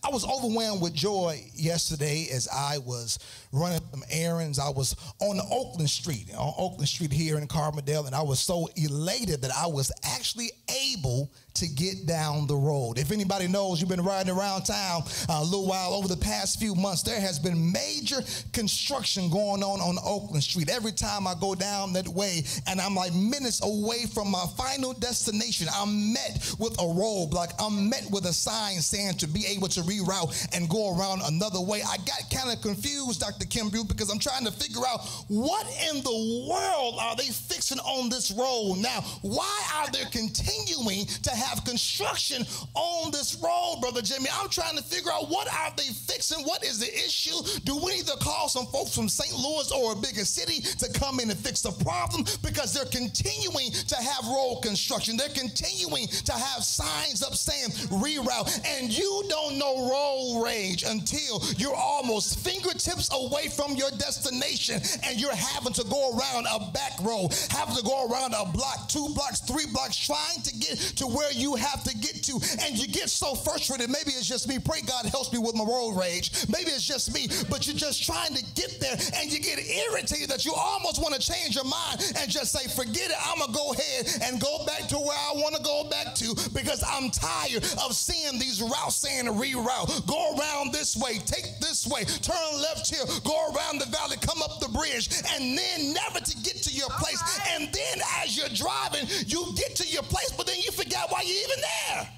I 0.03 0.11
was 0.11 0.27
overwhelmed 0.27 0.83
with 0.83 0.93
joy 0.93 1.41
yesterday 1.55 2.29
as 2.31 2.47
I 2.53 2.77
was 2.77 3.19
running 3.53 3.81
some 3.91 4.03
errands. 4.11 4.59
I 4.59 4.69
was 4.69 4.95
on 5.19 5.41
Oakland 5.51 5.89
Street, 5.89 6.29
on 6.37 6.53
Oakland 6.59 6.89
Street 6.89 7.13
here 7.13 7.39
in 7.39 7.49
Carbondale, 7.49 8.05
and 8.05 8.15
I 8.15 8.23
was 8.23 8.39
so 8.39 8.69
elated 8.77 9.41
that 9.41 9.53
I 9.57 9.67
was 9.67 9.91
actually 10.03 10.51
able 10.93 11.33
to 11.55 11.69
get 11.69 12.05
down 12.05 12.49
the 12.49 12.57
road. 12.57 12.99
If 12.99 13.13
anybody 13.13 13.47
knows, 13.47 13.81
you've 13.81 13.89
been 13.89 14.03
riding 14.03 14.35
around 14.35 14.65
town 14.65 15.03
uh, 15.29 15.39
a 15.41 15.45
little 15.45 15.69
while 15.69 15.95
over 15.95 16.09
the 16.09 16.17
past 16.17 16.59
few 16.59 16.75
months, 16.75 17.03
there 17.03 17.21
has 17.21 17.39
been 17.39 17.71
major 17.73 18.17
construction 18.53 19.31
going 19.31 19.63
on 19.63 19.81
on 19.81 19.97
Oakland 20.05 20.43
Street. 20.43 20.69
Every 20.69 20.91
time 20.91 21.29
I 21.29 21.35
go 21.41 21.55
down 21.55 21.93
that 21.93 22.09
way 22.09 22.43
and 22.67 22.81
I'm 22.81 22.97
like 22.97 23.15
minutes 23.15 23.61
away 23.63 24.07
from 24.13 24.33
my 24.33 24.45
final 24.57 24.95
destination, 24.95 25.69
I'm 25.73 26.13
met 26.13 26.55
with 26.59 26.73
a 26.75 26.85
roadblock. 26.85 27.55
I'm 27.61 27.89
met 27.89 28.09
with 28.11 28.27
a 28.27 28.33
sign 28.33 28.81
saying 28.81 29.19
to 29.19 29.29
be 29.29 29.47
able 29.47 29.69
to 29.69 29.81
reroute 29.83 30.57
and 30.57 30.69
go 30.69 30.99
around 30.99 31.23
another 31.25 31.61
way. 31.61 31.83
I 31.83 31.99
got 31.99 32.29
kind 32.35 32.53
of 32.53 32.63
confused, 32.63 33.21
Dr. 33.21 33.47
Kimbrough, 33.47 33.87
because 33.87 34.11
I'm 34.11 34.19
trying 34.19 34.45
to 34.45 34.51
figure 34.51 34.83
out 34.89 35.07
what 35.29 35.67
in 35.89 36.03
the 36.03 36.49
world 36.51 36.97
are 37.01 37.15
they 37.15 37.29
fixing 37.29 37.79
on 37.79 38.09
this 38.09 38.33
road 38.33 38.79
now? 38.79 39.03
Why 39.23 39.63
are 39.77 39.91
they 39.93 40.03
continuing 40.11 41.07
to 41.23 41.31
have 41.31 41.44
construction 41.65 42.47
on 42.75 43.11
this 43.11 43.37
road, 43.43 43.79
Brother 43.81 44.03
Jimmy? 44.03 44.27
I'm 44.33 44.49
trying 44.49 44.77
to 44.77 44.83
figure 44.83 45.11
out 45.13 45.29
what 45.29 45.49
are 45.49 45.73
they 45.77 45.85
fixing? 45.85 46.45
What 46.45 46.65
is 46.65 46.79
the 46.79 46.93
issue? 46.93 47.37
Do 47.65 47.77
we 47.77 47.97
need 47.97 48.07
to 48.07 48.17
call 48.19 48.49
some 48.49 48.67
folks 48.67 48.95
from 48.95 49.09
St. 49.09 49.33
Louis 49.33 49.71
or 49.73 49.93
a 49.93 49.97
bigger 49.97 50.25
city 50.25 50.61
to 50.79 50.93
come 50.99 51.21
in 51.21 51.31
and 51.31 51.39
fix 51.39 51.63
the 51.63 51.73
problem? 51.85 52.25
Because 52.43 52.73
they're 52.73 52.85
continuing 52.87 53.71
to 53.71 53.97
have 53.97 54.27
road 54.27 54.61
construction. 54.63 55.17
They're 55.17 55.29
continuing 55.29 56.07
to 56.09 56.33
have 56.33 56.63
signs 56.65 57.23
up 57.23 57.35
saying 57.35 57.71
reroute. 58.01 58.61
And 58.79 58.97
you 58.97 59.25
don't 59.29 59.59
know 59.59 59.89
road 59.91 60.45
rage 60.45 60.85
until 60.87 61.43
you're 61.57 61.75
almost 61.75 62.39
fingertips 62.39 63.09
away 63.13 63.49
from 63.49 63.75
your 63.75 63.91
destination 63.93 64.81
and 65.05 65.21
you're 65.21 65.35
having 65.35 65.73
to 65.75 65.85
go 65.85 66.17
around 66.17 66.47
a 66.53 66.71
back 66.73 66.93
road, 67.03 67.35
having 67.51 67.77
to 67.77 67.83
go 67.83 68.09
around 68.09 68.35
a 68.35 68.45
block, 68.53 68.89
two 68.89 69.09
blocks, 69.15 69.41
three 69.41 69.67
blocks, 69.73 69.97
trying 69.97 70.41
to 70.43 70.55
get 70.57 70.79
to 70.97 71.07
where 71.07 71.33
you 71.35 71.55
have 71.55 71.83
to 71.85 71.97
get 71.97 72.23
to. 72.25 72.41
And 72.63 72.79
you 72.79 72.89
get 72.89 73.09
so 73.11 73.35
frustrated. 73.35 73.91
Maybe 73.91 74.13
it's 74.13 74.29
just 74.29 74.49
me. 74.49 74.59
Pray 74.59 74.81
God 74.81 75.07
helps 75.07 75.33
me 75.33 75.39
with 75.39 75.55
my 75.55 75.65
road 75.65 75.97
rage. 75.97 76.33
Maybe 76.49 76.71
it's 76.71 76.87
just 76.87 77.13
me, 77.13 77.29
but 77.51 77.67
you're 77.67 77.77
just 77.77 78.05
trying 78.05 78.35
to 78.35 78.43
get 78.55 78.81
there 78.81 78.97
and 79.17 79.33
you 79.33 79.39
get 79.41 79.59
irritated 79.59 80.31
that 80.31 80.45
you 80.45 80.53
almost 80.55 81.01
want 81.03 81.15
to 81.15 81.21
change 81.21 81.55
your 81.55 81.65
mind 81.65 82.01
and 82.19 82.31
just 82.31 82.53
say, 82.53 82.69
forget 82.69 83.11
it. 83.11 83.17
I'm 83.27 83.39
going 83.39 83.53
to 83.53 83.57
go 83.57 83.73
ahead 83.73 84.07
and 84.23 84.41
go 84.41 84.65
back 84.67 84.89
to 84.89 84.97
where 84.97 85.17
I 85.17 85.33
want 85.35 85.55
to 85.57 85.63
go 85.63 85.85
back 85.91 86.15
to 86.17 86.35
because 86.55 86.83
I'm 86.87 87.11
tired 87.11 87.65
of 87.85 87.95
seeing 87.95 88.39
these 88.39 88.63
routes 88.63 88.97
saying 88.97 89.27
reroute. 89.27 90.07
Go 90.07 90.37
around 90.37 90.73
this 90.73 90.97
way, 90.97 91.19
take 91.25 91.61
this 91.61 91.87
way, 91.87 92.05
turn 92.05 92.63
left 92.63 92.89
here, 92.89 93.05
go 93.25 93.37
around 93.53 93.81
the 93.81 93.87
valley, 93.87 94.17
come 94.21 94.41
up 94.43 94.61
the 94.61 94.69
bridge, 94.69 95.09
and 95.35 95.57
then 95.57 95.93
never 95.93 96.21
to 96.21 96.37
get 96.43 96.63
to 96.63 96.73
your 96.73 96.89
place. 97.01 97.21
And 97.53 97.73
then 97.73 97.97
as 98.23 98.37
you're 98.37 98.53
driving, 98.55 99.07
you 99.27 99.53
get 99.57 99.77
to 99.77 99.87
your 99.87 100.03
place, 100.03 100.33
but 100.37 100.47
then 100.47 100.57
you 100.57 100.71
forget 100.73 101.07
why 101.09 101.23
you're 101.27 101.45
even 101.45 101.61
there 101.61 102.09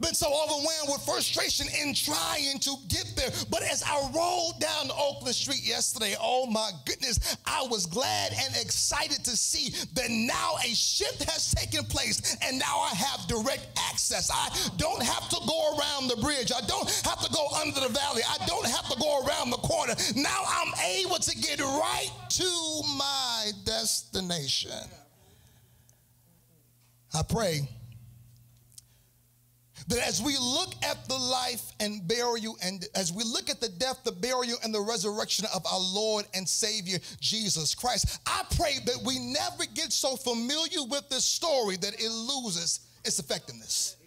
been 0.00 0.14
so 0.14 0.28
overwhelmed 0.28 0.88
with 0.88 1.02
frustration 1.04 1.66
in 1.82 1.94
trying 1.94 2.58
to 2.60 2.74
get 2.88 3.12
there. 3.16 3.30
But 3.50 3.62
as 3.62 3.82
I 3.82 4.10
rolled 4.14 4.60
down 4.60 4.90
Oakland 4.96 5.34
Street 5.34 5.62
yesterday, 5.62 6.14
oh 6.20 6.46
my 6.46 6.70
goodness, 6.86 7.36
I 7.46 7.66
was 7.68 7.86
glad 7.86 8.32
and 8.32 8.54
excited 8.56 9.24
to 9.24 9.36
see 9.36 9.74
that 9.94 10.10
now 10.10 10.54
a 10.64 10.68
shift 10.74 11.24
has 11.30 11.52
taken 11.54 11.84
place 11.84 12.36
and 12.42 12.58
now 12.58 12.80
I 12.80 12.94
have 12.94 13.26
direct 13.26 13.66
access. 13.90 14.30
I 14.32 14.48
don't 14.76 15.02
have 15.02 15.28
to 15.30 15.36
go 15.46 15.76
around 15.76 16.08
the 16.08 16.16
bridge. 16.16 16.52
I 16.52 16.64
don't 16.66 16.88
have 17.04 17.20
to 17.24 17.32
go 17.32 17.48
under 17.60 17.80
the 17.80 17.88
valley. 17.88 18.22
I 18.28 18.46
don't 18.46 18.66
have 18.66 18.88
to 18.88 18.98
go 18.98 19.26
around 19.26 19.50
the 19.50 19.56
corner. 19.58 19.94
Now 20.14 20.44
I'm 20.46 20.72
able 20.96 21.16
to 21.16 21.36
get 21.36 21.60
right 21.60 22.10
to 22.30 22.82
my 22.96 23.50
destination. 23.64 24.70
I 27.14 27.22
pray 27.22 27.66
that 29.88 30.06
as 30.06 30.22
we 30.22 30.36
look 30.38 30.74
at 30.82 31.08
the 31.08 31.16
life 31.16 31.72
and 31.80 32.06
burial, 32.06 32.56
and 32.62 32.86
as 32.94 33.12
we 33.12 33.24
look 33.24 33.50
at 33.50 33.60
the 33.60 33.68
death, 33.68 34.00
the 34.04 34.12
burial, 34.12 34.58
and 34.62 34.72
the 34.72 34.80
resurrection 34.80 35.46
of 35.54 35.64
our 35.66 35.80
Lord 35.80 36.26
and 36.34 36.48
Savior 36.48 36.98
Jesus 37.20 37.74
Christ, 37.74 38.20
I 38.26 38.44
pray 38.56 38.76
that 38.84 39.02
we 39.04 39.18
never 39.18 39.64
get 39.74 39.92
so 39.92 40.16
familiar 40.16 40.84
with 40.88 41.08
this 41.08 41.24
story 41.24 41.76
that 41.78 41.94
it 41.94 42.10
loses 42.10 42.80
its 43.04 43.18
effectiveness. 43.18 43.97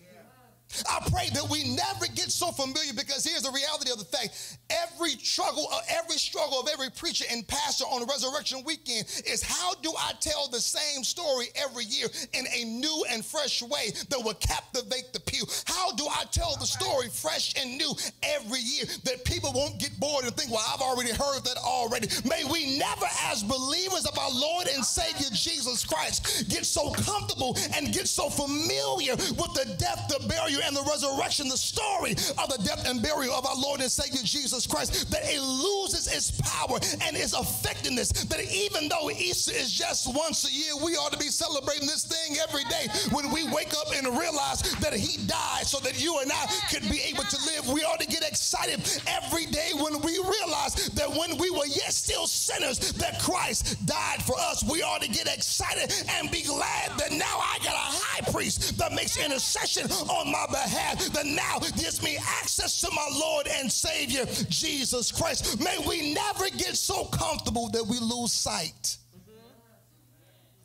I 0.89 0.99
pray 1.11 1.29
that 1.33 1.47
we 1.49 1.75
never 1.75 2.05
get 2.13 2.31
so 2.31 2.51
familiar 2.51 2.93
because 2.93 3.25
here's 3.25 3.43
the 3.43 3.51
reality 3.51 3.91
of 3.91 3.99
the 3.99 4.05
fact. 4.05 4.57
Every 4.69 5.11
struggle, 5.11 5.67
uh, 5.71 5.81
every 5.89 6.17
struggle 6.17 6.59
of 6.59 6.67
every 6.71 6.89
preacher 6.89 7.25
and 7.31 7.47
pastor 7.47 7.85
on 7.85 8.05
resurrection 8.07 8.63
weekend 8.65 9.05
is 9.25 9.43
how 9.43 9.73
do 9.75 9.93
I 9.97 10.13
tell 10.19 10.47
the 10.47 10.59
same 10.59 11.03
story 11.03 11.47
every 11.55 11.85
year 11.85 12.07
in 12.33 12.45
a 12.53 12.63
new 12.65 13.05
and 13.11 13.25
fresh 13.25 13.61
way 13.61 13.91
that 14.09 14.19
will 14.23 14.35
captivate 14.35 15.13
the 15.13 15.19
pew? 15.19 15.43
How 15.65 15.91
do 15.93 16.07
I 16.07 16.23
tell 16.31 16.55
the 16.57 16.65
story 16.65 17.09
fresh 17.09 17.53
and 17.59 17.77
new 17.77 17.93
every 18.23 18.59
year 18.59 18.85
that 19.03 19.25
people 19.25 19.51
won't 19.53 19.79
get 19.79 19.97
bored 19.99 20.25
and 20.25 20.35
think, 20.35 20.51
well, 20.51 20.63
I've 20.73 20.81
already 20.81 21.11
heard 21.11 21.43
that 21.43 21.57
already. 21.57 22.07
May 22.27 22.43
we 22.45 22.77
never, 22.77 23.05
as 23.25 23.43
believers 23.43 24.05
of 24.05 24.17
our 24.17 24.31
Lord 24.31 24.67
and 24.67 24.83
Savior 24.83 25.29
Jesus 25.31 25.85
Christ, 25.85 26.49
get 26.49 26.65
so 26.65 26.91
comfortable 26.91 27.57
and 27.75 27.93
get 27.93 28.07
so 28.07 28.29
familiar 28.29 29.15
with 29.15 29.53
the 29.53 29.75
death, 29.77 30.07
the 30.07 30.25
burial, 30.27 30.60
and 30.63 30.75
the 30.75 30.83
resurrection, 30.83 31.47
the 31.47 31.57
story 31.57 32.11
of 32.11 32.49
the 32.49 32.59
death 32.63 32.87
and 32.87 33.01
burial 33.01 33.33
of 33.33 33.45
our 33.45 33.55
Lord 33.55 33.81
and 33.81 33.91
Savior 33.91 34.21
Jesus 34.23 34.67
Christ, 34.67 35.09
that 35.11 35.21
it 35.23 35.41
loses 35.41 36.07
its 36.07 36.31
power 36.41 36.79
and 37.05 37.15
its 37.15 37.33
effectiveness. 37.33 38.09
That 38.11 38.41
even 38.51 38.87
though 38.87 39.09
Easter 39.11 39.53
is 39.55 39.71
just 39.71 40.13
once 40.13 40.47
a 40.47 40.51
year, 40.51 40.75
we 40.83 40.95
ought 40.95 41.11
to 41.11 41.19
be 41.19 41.29
celebrating 41.29 41.87
this 41.87 42.03
thing 42.03 42.37
every 42.47 42.63
day 42.65 42.87
when 43.11 43.31
we 43.31 43.47
wake 43.51 43.73
up 43.73 43.93
and 43.93 44.07
realize 44.07 44.61
that 44.79 44.93
He 44.93 45.17
died 45.25 45.65
so 45.65 45.79
that 45.79 46.01
you 46.01 46.19
and 46.19 46.31
I 46.31 46.47
could 46.69 46.89
be 46.89 47.01
able 47.01 47.23
to 47.23 47.37
live. 47.45 47.69
We 47.69 47.83
ought 47.83 47.99
to 47.99 48.07
get 48.07 48.27
excited 48.27 48.81
every 49.07 49.45
day 49.45 49.69
when 49.75 50.01
we 50.01 50.19
realize 50.19 50.89
that 50.95 51.09
when 51.09 51.37
we 51.37 51.49
were 51.51 51.67
yet 51.67 51.93
still 51.93 52.27
sinners, 52.27 52.93
that 52.93 53.19
Christ 53.21 53.85
died 53.85 54.21
for 54.23 54.37
us. 54.39 54.63
We 54.63 54.81
ought 54.81 55.01
to 55.01 55.09
get 55.09 55.27
excited 55.27 55.93
and 56.17 56.31
be 56.31 56.43
glad 56.43 56.91
that 56.97 57.11
now 57.11 57.37
I 57.39 57.57
got 57.63 57.73
a 57.73 57.87
high 57.97 58.31
priest 58.31 58.77
that 58.77 58.93
makes 58.93 59.17
intercession 59.17 59.91
on 60.09 60.31
my 60.31 60.45
behalf, 60.51 60.99
that 61.13 61.25
now 61.25 61.59
gives 61.59 62.03
me 62.03 62.17
access 62.17 62.81
to 62.81 62.89
my 62.93 63.07
Lord 63.13 63.47
and 63.47 63.71
Savior, 63.71 64.25
Jesus 64.49 65.11
Christ. 65.11 65.59
May 65.63 65.77
we 65.87 66.13
never 66.13 66.49
get 66.49 66.75
so 66.75 67.05
comfortable 67.05 67.69
that 67.69 67.85
we 67.85 67.97
lose 67.99 68.31
sight. 68.31 68.97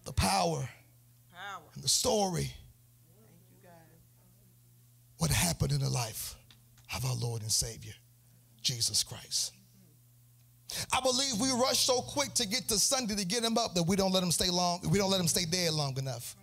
The 0.05 0.13
power, 0.13 0.69
Power. 1.35 1.63
and 1.75 1.83
the 1.83 1.89
story, 1.89 2.43
Thank 2.45 2.53
you, 3.51 3.57
God. 3.65 3.73
what 5.19 5.31
happened 5.31 5.73
in 5.73 5.81
the 5.81 5.89
life 5.91 6.37
of 6.95 7.05
our 7.05 7.15
Lord 7.17 7.43
and 7.43 7.51
Savior, 7.51 7.95
Jesus 8.63 9.03
Christ. 9.03 9.53
I 10.93 11.01
believe 11.01 11.41
we 11.41 11.51
rush 11.51 11.81
so 11.81 12.01
quick 12.03 12.35
to 12.35 12.47
get 12.47 12.69
to 12.69 12.79
Sunday 12.79 13.17
to 13.17 13.25
get 13.25 13.43
him 13.43 13.57
up 13.59 13.75
that 13.75 13.83
we 13.83 13.97
don't 13.97 14.13
let 14.13 14.23
him 14.23 14.31
stay 14.31 14.51
long, 14.51 14.81
we 14.91 14.99
don't 14.99 15.11
let 15.11 15.21
him 15.21 15.29
stay 15.29 15.45
dead 15.45 15.73
long 15.73 15.97
enough. 15.99 16.37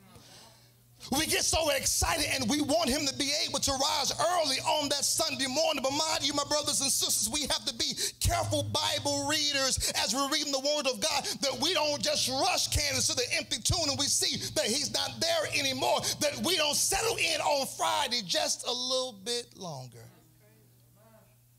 We 1.11 1.25
get 1.25 1.43
so 1.43 1.69
excited 1.71 2.25
and 2.33 2.49
we 2.49 2.61
want 2.61 2.89
him 2.89 3.05
to 3.05 3.13
be 3.15 3.31
able 3.47 3.59
to 3.59 3.71
rise 3.71 4.13
early 4.13 4.57
on 4.59 4.89
that 4.89 5.03
Sunday 5.03 5.47
morning. 5.47 5.83
But 5.83 5.91
mind 5.91 6.21
you, 6.21 6.33
my 6.33 6.45
brothers 6.47 6.81
and 6.81 6.91
sisters, 6.91 7.29
we 7.31 7.41
have 7.41 7.65
to 7.65 7.73
be 7.75 7.93
careful 8.19 8.63
Bible 8.63 9.27
readers 9.27 9.91
as 10.03 10.15
we're 10.15 10.29
reading 10.29 10.51
the 10.51 10.59
Word 10.59 10.87
of 10.87 10.99
God 11.01 11.25
that 11.41 11.59
we 11.61 11.73
don't 11.73 12.01
just 12.01 12.29
rush 12.29 12.67
Candace 12.67 13.07
to 13.07 13.15
the 13.15 13.25
empty 13.37 13.61
tomb 13.61 13.89
and 13.89 13.99
we 13.99 14.05
see 14.05 14.37
that 14.55 14.65
he's 14.65 14.93
not 14.93 15.11
there 15.19 15.59
anymore, 15.59 15.99
that 16.21 16.39
we 16.45 16.55
don't 16.55 16.75
settle 16.75 17.17
in 17.17 17.41
on 17.41 17.67
Friday 17.67 18.21
just 18.25 18.65
a 18.67 18.71
little 18.71 19.19
bit 19.23 19.57
longer. 19.57 20.03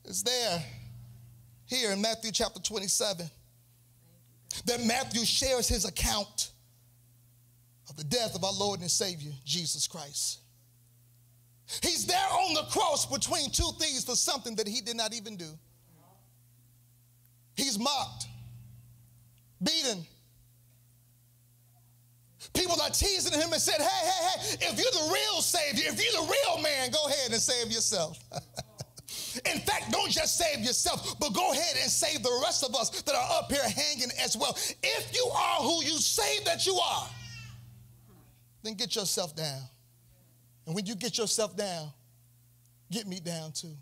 It's 0.04 0.22
there, 0.22 0.62
here 1.66 1.92
in 1.92 2.00
Matthew 2.00 2.30
chapter 2.32 2.60
27, 2.60 3.28
that 4.66 4.84
Matthew 4.84 5.24
shares 5.24 5.68
his 5.68 5.84
account 5.84 6.52
of 7.88 7.96
the 7.96 8.04
death 8.04 8.34
of 8.34 8.44
our 8.44 8.52
Lord 8.52 8.80
and 8.80 8.90
Savior, 8.90 9.32
Jesus 9.44 9.86
Christ. 9.86 10.40
He's 11.82 12.06
there 12.06 12.16
on 12.16 12.54
the 12.54 12.62
cross 12.70 13.06
between 13.06 13.50
two 13.50 13.70
thieves 13.80 14.04
for 14.04 14.16
something 14.16 14.54
that 14.56 14.68
he 14.68 14.80
did 14.80 14.96
not 14.96 15.14
even 15.14 15.36
do. 15.36 15.48
He's 17.56 17.78
mocked, 17.78 18.26
beaten. 19.62 20.04
People 22.52 22.80
are 22.82 22.90
teasing 22.90 23.32
him 23.32 23.52
and 23.52 23.62
said, 23.62 23.80
hey, 23.80 23.84
hey, 23.84 24.28
hey, 24.28 24.66
if 24.68 24.78
you're 24.78 24.90
the 24.90 25.12
real 25.12 25.40
Savior, 25.40 25.90
if 25.90 26.02
you're 26.02 26.22
the 26.22 26.30
real 26.30 26.62
man, 26.62 26.90
go 26.90 27.06
ahead 27.06 27.32
and 27.32 27.40
save 27.40 27.72
yourself. 27.72 28.18
In 29.52 29.58
fact, 29.60 29.90
don't 29.90 30.10
just 30.10 30.38
save 30.38 30.64
yourself, 30.64 31.18
but 31.18 31.32
go 31.32 31.52
ahead 31.52 31.76
and 31.80 31.90
save 31.90 32.22
the 32.22 32.40
rest 32.42 32.62
of 32.62 32.74
us 32.74 33.02
that 33.02 33.14
are 33.14 33.38
up 33.38 33.50
here 33.50 33.62
hanging 33.62 34.10
as 34.22 34.36
well. 34.36 34.56
If 34.82 35.14
you 35.14 35.24
are 35.34 35.62
who 35.62 35.82
you 35.82 35.98
say 35.98 36.40
that 36.44 36.66
you 36.66 36.74
are, 36.76 37.08
then 38.64 38.74
get 38.74 38.96
yourself 38.96 39.36
down. 39.36 39.60
And 40.66 40.74
when 40.74 40.86
you 40.86 40.96
get 40.96 41.18
yourself 41.18 41.56
down, 41.56 41.90
get 42.90 43.06
me 43.06 43.20
down 43.20 43.52
too. 43.52 43.76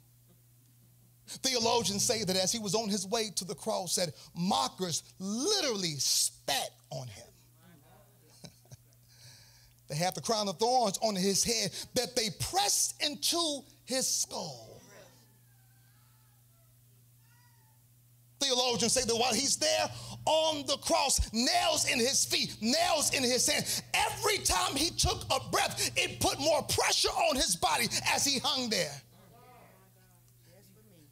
Theologians 1.26 2.04
say 2.04 2.24
that 2.24 2.36
as 2.36 2.52
he 2.52 2.58
was 2.58 2.74
on 2.74 2.88
his 2.88 3.06
way 3.06 3.30
to 3.36 3.44
the 3.44 3.54
cross, 3.54 3.94
that 3.96 4.10
mockers 4.36 5.04
literally 5.18 5.94
spat 5.98 6.70
on 6.90 7.06
him. 7.06 7.24
they 9.88 9.94
have 9.94 10.14
the 10.14 10.20
crown 10.20 10.48
of 10.48 10.58
thorns 10.58 10.98
on 11.00 11.14
his 11.14 11.44
head 11.44 11.70
that 11.94 12.16
they 12.16 12.28
pressed 12.50 13.02
into 13.02 13.60
his 13.84 14.06
skull. 14.06 14.80
Theologians 18.40 18.92
say 18.92 19.04
that 19.04 19.14
while 19.14 19.32
he's 19.32 19.56
there 19.56 19.88
on 20.24 20.64
the 20.66 20.76
cross, 20.78 21.32
nails 21.32 21.90
in 21.90 21.98
his 21.98 22.24
feet, 22.24 22.56
nails 22.60 23.12
in 23.14 23.22
his 23.22 23.46
hands. 23.48 23.82
every 23.94 24.38
time 24.38 24.76
he 24.76 24.90
took 24.90 25.24
a 25.30 25.50
breath, 25.50 25.90
it 25.96 26.20
put 26.20 26.38
more 26.38 26.62
pressure 26.62 27.08
on 27.08 27.36
his 27.36 27.56
body 27.56 27.88
as 28.14 28.24
he 28.24 28.38
hung 28.38 28.70
there. 28.70 29.02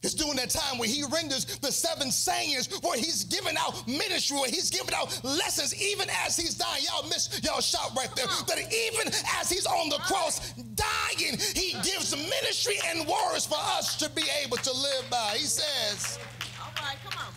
It's 0.02 0.14
during 0.14 0.37
that 0.37 0.49
time 0.49 0.79
where 0.79 0.88
he 0.88 1.05
renders 1.05 1.45
the 1.59 1.71
seven 1.71 2.11
sayings, 2.11 2.69
where 2.83 2.97
he's 2.97 3.25
giving 3.25 3.55
out 3.59 3.87
ministry, 3.87 4.38
where 4.38 4.49
he's 4.49 4.71
giving 4.71 4.95
out 4.95 5.23
lessons, 5.23 5.75
even 5.75 6.09
as 6.25 6.37
he's 6.37 6.55
dying. 6.55 6.85
Y'all 6.85 7.07
miss, 7.07 7.40
y'all 7.45 7.61
shout 7.61 7.90
right 7.95 8.09
there. 8.17 8.26
That 8.47 8.59
even 8.59 9.12
as 9.38 9.50
he's 9.50 9.67
on 9.67 9.90
the 9.90 9.99
cross 9.99 10.52
dying, 10.75 11.37
he 11.55 11.73
gives 11.83 12.17
ministry 12.17 12.76
and 12.88 13.07
words 13.07 13.45
for 13.45 13.59
us 13.59 13.97
to 13.97 14.09
be 14.11 14.23
able 14.43 14.57
to 14.59 14.73
live 14.73 15.05
by. 15.11 15.35
He 15.37 15.45
says, 15.45 16.19
All 16.62 16.73
right, 16.83 16.97
come 17.05 17.19
on. 17.19 17.35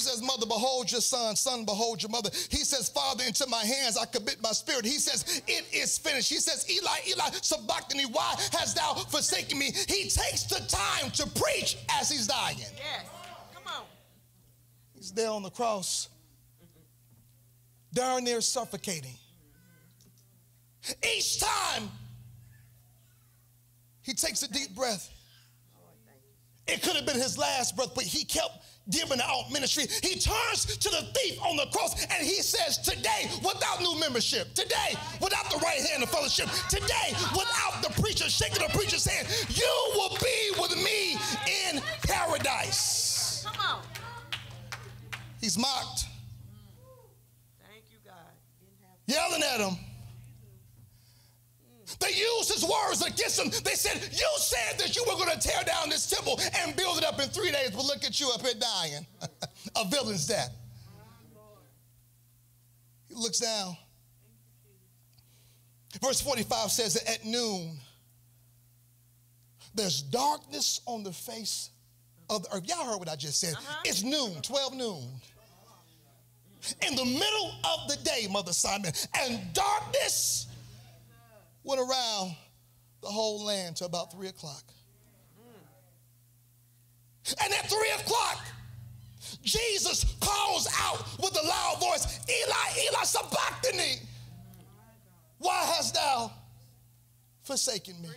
He 0.00 0.06
says, 0.08 0.22
Mother, 0.22 0.46
behold 0.46 0.90
your 0.90 1.02
son. 1.02 1.36
Son, 1.36 1.66
behold 1.66 2.02
your 2.02 2.08
mother. 2.10 2.30
He 2.48 2.64
says, 2.64 2.88
Father, 2.88 3.22
into 3.26 3.46
my 3.48 3.62
hands 3.62 3.98
I 3.98 4.06
commit 4.06 4.42
my 4.42 4.52
spirit. 4.52 4.86
He 4.86 4.98
says, 4.98 5.42
It 5.46 5.66
is 5.74 5.98
finished. 5.98 6.30
He 6.30 6.36
says, 6.36 6.64
Eli, 6.70 6.96
Eli, 7.08 7.30
sabachthani, 7.42 8.04
why 8.06 8.34
hast 8.52 8.76
thou 8.76 8.94
forsaken 8.94 9.58
me? 9.58 9.66
He 9.66 10.04
takes 10.04 10.44
the 10.44 10.60
time 10.68 11.10
to 11.12 11.26
preach 11.38 11.76
as 12.00 12.10
he's 12.10 12.26
dying. 12.26 12.56
Yes. 12.58 13.06
Come 13.54 13.64
on. 13.66 13.84
He's 14.94 15.12
there 15.12 15.28
on 15.28 15.42
the 15.42 15.50
cross, 15.50 16.08
down 17.92 18.24
there 18.24 18.40
suffocating. 18.40 19.16
Each 21.14 21.40
time 21.40 21.90
he 24.00 24.14
takes 24.14 24.42
a 24.42 24.50
deep 24.50 24.74
breath. 24.74 25.10
Lord, 25.74 25.94
thank 26.06 26.20
you. 26.24 26.74
It 26.74 26.82
could 26.82 26.96
have 26.96 27.04
been 27.04 27.22
his 27.22 27.36
last 27.36 27.76
breath, 27.76 27.94
but 27.94 28.04
he 28.04 28.24
kept 28.24 28.64
giving 28.90 29.20
out 29.22 29.50
ministry. 29.50 29.86
He 30.02 30.18
turns 30.18 30.64
to 30.64 30.88
the 30.90 31.08
thief 31.14 31.40
on 31.42 31.56
the 31.56 31.66
cross 31.66 32.04
and 32.04 32.26
he 32.26 32.42
says, 32.42 32.78
Today, 32.78 33.30
without 33.44 33.80
new 33.80 33.98
membership, 33.98 34.52
today, 34.54 34.94
without 35.20 35.50
the 35.50 35.58
right 35.58 35.80
hand 35.90 36.02
of 36.02 36.10
fellowship, 36.10 36.48
today, 36.68 37.14
without 37.32 37.82
the 37.82 37.90
preacher 38.00 38.28
shaking 38.28 38.66
the 38.66 38.72
preacher's 38.76 39.04
hand, 39.04 39.26
you 39.48 39.92
will 39.94 40.16
be 40.20 40.60
with 40.60 40.76
me 40.76 41.12
in 41.72 41.80
paradise. 42.02 43.44
Come 43.46 43.60
on. 43.66 43.82
He's 45.40 45.56
mocked, 45.56 46.04
Thank 47.66 47.84
you, 47.90 47.98
God. 48.04 48.14
Yelling 49.06 49.42
at 49.42 49.60
him. 49.60 49.89
They 52.00 52.08
used 52.08 52.52
his 52.52 52.64
words 52.64 53.02
against 53.02 53.38
him. 53.38 53.50
They 53.62 53.74
said, 53.74 54.00
You 54.12 54.28
said 54.36 54.78
that 54.78 54.96
you 54.96 55.04
were 55.06 55.14
going 55.14 55.38
to 55.38 55.38
tear 55.38 55.62
down 55.64 55.90
this 55.90 56.08
temple 56.08 56.40
and 56.58 56.74
build 56.74 56.98
it 56.98 57.04
up 57.04 57.20
in 57.20 57.28
three 57.28 57.50
days, 57.50 57.70
but 57.70 57.84
look 57.84 58.04
at 58.04 58.18
you 58.18 58.30
up 58.30 58.40
here 58.40 58.54
dying. 58.58 59.06
a 59.76 59.84
villain's 59.88 60.26
death. 60.26 60.50
He 63.08 63.14
looks 63.14 63.40
down. 63.40 63.76
Verse 66.02 66.20
45 66.20 66.70
says 66.70 66.94
that 66.94 67.10
at 67.10 67.24
noon, 67.24 67.78
there's 69.74 70.02
darkness 70.02 70.80
on 70.86 71.02
the 71.02 71.12
face 71.12 71.70
of 72.30 72.44
the 72.44 72.56
earth. 72.56 72.66
Y'all 72.66 72.84
heard 72.86 72.98
what 72.98 73.08
I 73.08 73.16
just 73.16 73.40
said. 73.40 73.54
Uh-huh. 73.54 73.82
It's 73.84 74.02
noon, 74.02 74.40
12 74.42 74.74
noon. 74.74 75.08
In 76.86 76.94
the 76.94 77.04
middle 77.04 77.54
of 77.64 77.88
the 77.88 77.96
day, 78.04 78.26
Mother 78.30 78.52
Simon, 78.52 78.92
and 79.18 79.52
darkness 79.52 80.46
went 81.64 81.80
around 81.80 82.36
the 83.02 83.08
whole 83.08 83.44
land 83.44 83.76
till 83.76 83.86
about 83.86 84.12
three 84.12 84.28
o'clock. 84.28 84.64
And 87.42 87.52
at 87.52 87.68
three 87.68 87.90
o'clock, 88.00 88.44
Jesus 89.42 90.04
calls 90.20 90.68
out 90.80 91.04
with 91.18 91.36
a 91.40 91.46
loud 91.46 91.76
voice, 91.80 92.20
Eli, 92.28 92.88
Eli, 92.88 93.04
sabachthani. 93.04 94.00
Why 95.38 95.64
hast 95.76 95.94
thou 95.94 96.32
forsaken 97.42 98.00
me? 98.02 98.08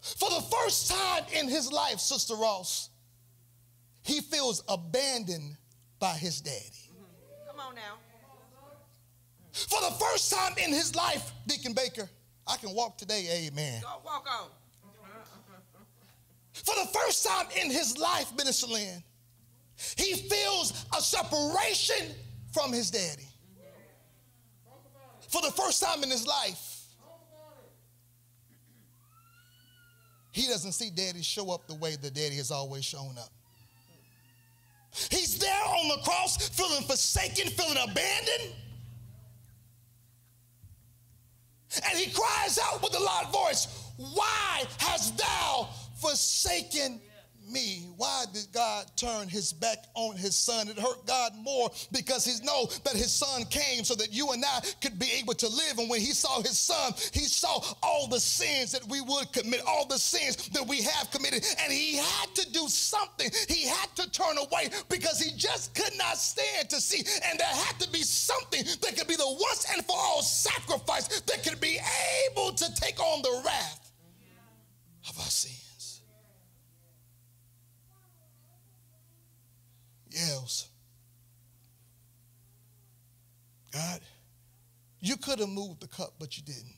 For 0.00 0.28
the 0.28 0.42
first 0.42 0.90
time 0.90 1.24
in 1.32 1.48
his 1.48 1.72
life, 1.72 1.98
Sister 1.98 2.34
Ross, 2.34 2.90
he 4.02 4.20
feels 4.20 4.62
abandoned 4.68 5.56
by 5.98 6.12
his 6.12 6.42
daddy. 6.42 6.58
Mm-hmm. 6.60 7.48
Come 7.48 7.60
on 7.60 7.74
now. 7.74 7.94
For 9.54 9.80
the 9.80 9.94
first 10.04 10.32
time 10.32 10.52
in 10.58 10.72
his 10.72 10.96
life, 10.96 11.32
Deacon 11.46 11.74
Baker, 11.74 12.10
I 12.44 12.56
can 12.56 12.74
walk 12.74 12.98
today, 12.98 13.46
amen. 13.46 13.82
Go 13.82 14.00
walk 14.04 14.26
on. 14.28 14.48
For 16.52 16.74
the 16.74 16.88
first 16.92 17.24
time 17.24 17.46
in 17.62 17.70
his 17.70 17.96
life, 17.96 18.32
Minister 18.36 18.66
Lynn, 18.66 19.02
he 19.96 20.14
feels 20.14 20.84
a 20.96 21.00
separation 21.00 22.14
from 22.52 22.72
his 22.72 22.90
daddy. 22.90 23.28
For 25.28 25.40
the 25.40 25.52
first 25.52 25.82
time 25.82 26.02
in 26.02 26.10
his 26.10 26.26
life, 26.26 26.82
he 30.32 30.48
doesn't 30.48 30.72
see 30.72 30.90
daddy 30.90 31.22
show 31.22 31.52
up 31.52 31.68
the 31.68 31.76
way 31.76 31.94
the 31.94 32.10
daddy 32.10 32.36
has 32.36 32.50
always 32.50 32.84
shown 32.84 33.16
up. 33.18 33.30
He's 35.10 35.38
there 35.38 35.64
on 35.64 35.88
the 35.88 36.02
cross, 36.02 36.48
feeling 36.48 36.82
forsaken, 36.84 37.50
feeling 37.50 37.78
abandoned. 37.88 38.54
And 41.88 41.98
he 41.98 42.10
cries 42.10 42.58
out 42.58 42.82
with 42.82 42.94
a 42.94 43.02
loud 43.02 43.32
voice, 43.32 43.90
Why 43.96 44.64
hast 44.78 45.16
thou 45.18 45.68
forsaken 45.96 47.00
me? 47.48 47.86
Why 47.96 48.24
did 48.32 48.46
God 48.52 48.86
turn 48.96 49.28
his 49.28 49.52
back 49.52 49.84
on 49.94 50.16
his 50.16 50.36
son? 50.36 50.68
It 50.68 50.78
hurt 50.78 51.06
God 51.06 51.32
more 51.36 51.70
because 51.92 52.24
he 52.24 52.44
know 52.44 52.66
that 52.84 52.94
his 52.94 53.12
son 53.12 53.44
came 53.44 53.84
so 53.84 53.94
that 53.94 54.12
you 54.12 54.32
and 54.32 54.44
I 54.44 54.60
could 54.80 54.98
be 54.98 55.10
able 55.18 55.34
to 55.34 55.48
live. 55.48 55.78
And 55.78 55.88
when 55.88 56.00
he 56.00 56.12
saw 56.12 56.40
his 56.40 56.58
son, 56.58 56.92
he 57.12 57.24
saw 57.24 57.60
all 57.82 58.08
the 58.08 58.20
sins 58.20 58.72
that 58.72 58.86
we 58.88 59.00
would 59.00 59.32
commit, 59.32 59.62
all 59.66 59.86
the 59.86 59.98
sins 59.98 60.48
that 60.50 60.66
we 60.66 60.82
have 60.82 61.10
committed. 61.10 61.44
And 61.62 61.72
he 61.72 61.96
had 61.96 62.34
to 62.34 62.52
do 62.52 62.68
something. 62.68 63.30
He 63.48 63.66
had 63.66 63.94
to 63.96 64.10
turn 64.10 64.38
away 64.38 64.70
because 64.88 65.20
he 65.20 65.36
just 65.36 65.74
could 65.74 65.96
not 65.96 66.16
stand 66.16 66.70
to 66.70 66.80
see. 66.80 67.04
And 67.28 67.38
there 67.38 67.46
had 67.46 67.78
to 67.80 67.90
be 67.90 68.02
something 68.02 68.64
that 68.64 68.96
could 68.96 69.08
be 69.08 69.16
the 69.16 69.26
once 69.26 69.66
and 69.72 69.84
for 69.84 69.96
all 69.96 70.22
sacrifice 70.22 71.20
that 71.20 71.42
could 71.42 71.60
be 71.60 71.78
able 72.30 72.52
to 72.52 72.74
take 72.74 73.00
on 73.00 73.22
the 73.22 73.42
wrath 73.44 73.92
of 75.08 75.18
our 75.18 75.24
sins. 75.24 75.63
Yells. 80.14 80.68
God, 83.72 84.00
you 85.00 85.16
could 85.16 85.40
have 85.40 85.48
moved 85.48 85.80
the 85.80 85.88
cup, 85.88 86.14
but 86.18 86.36
you 86.36 86.44
didn't. 86.44 86.76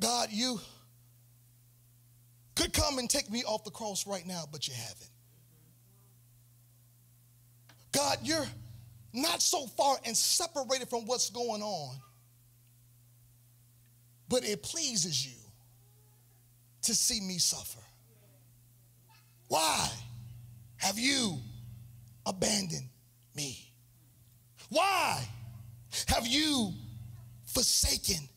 God, 0.00 0.28
you 0.30 0.60
could 2.54 2.72
come 2.72 2.98
and 2.98 3.08
take 3.08 3.30
me 3.30 3.42
off 3.44 3.64
the 3.64 3.70
cross 3.70 4.06
right 4.06 4.26
now, 4.26 4.44
but 4.52 4.68
you 4.68 4.74
haven't. 4.74 5.10
God, 7.92 8.18
you're 8.22 8.46
not 9.12 9.40
so 9.40 9.66
far 9.66 9.96
and 10.04 10.16
separated 10.16 10.90
from 10.90 11.06
what's 11.06 11.30
going 11.30 11.62
on, 11.62 11.96
but 14.28 14.44
it 14.44 14.62
pleases 14.62 15.24
you 15.24 15.38
to 16.82 16.94
see 16.94 17.20
me 17.20 17.38
suffer. 17.38 17.80
Why 19.48 19.88
have 20.84 20.98
you 20.98 21.38
abandoned 22.26 22.90
me? 23.34 23.72
Why 24.68 25.18
have 26.08 26.26
you 26.26 26.74
forsaken 27.46 28.28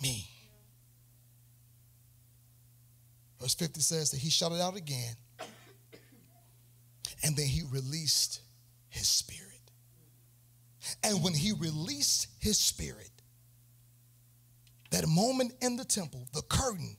me? 0.00 0.28
Verse 3.40 3.54
50 3.54 3.80
says 3.80 4.12
that 4.12 4.18
he 4.18 4.30
shouted 4.30 4.60
out 4.62 4.76
again, 4.76 5.16
and 7.24 7.36
then 7.36 7.46
he 7.46 7.62
released 7.72 8.42
his 8.88 9.08
spirit. 9.08 9.50
And 11.02 11.20
when 11.24 11.34
he 11.34 11.50
released 11.50 12.28
his 12.38 12.58
spirit, 12.58 13.10
that 14.92 15.08
moment 15.08 15.54
in 15.60 15.76
the 15.76 15.84
temple, 15.84 16.28
the 16.32 16.42
curtain 16.42 16.96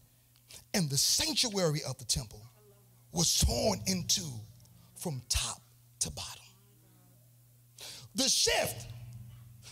and 0.74 0.90
the 0.90 0.98
sanctuary 0.98 1.80
of 1.88 1.98
the 2.00 2.06
temple 2.06 2.42
was 3.14 3.40
torn 3.40 3.80
in 3.88 4.04
two 4.10 4.42
from 5.04 5.22
top 5.28 5.62
to 6.00 6.10
bottom. 6.12 6.42
The 8.16 8.30
shift, 8.30 8.88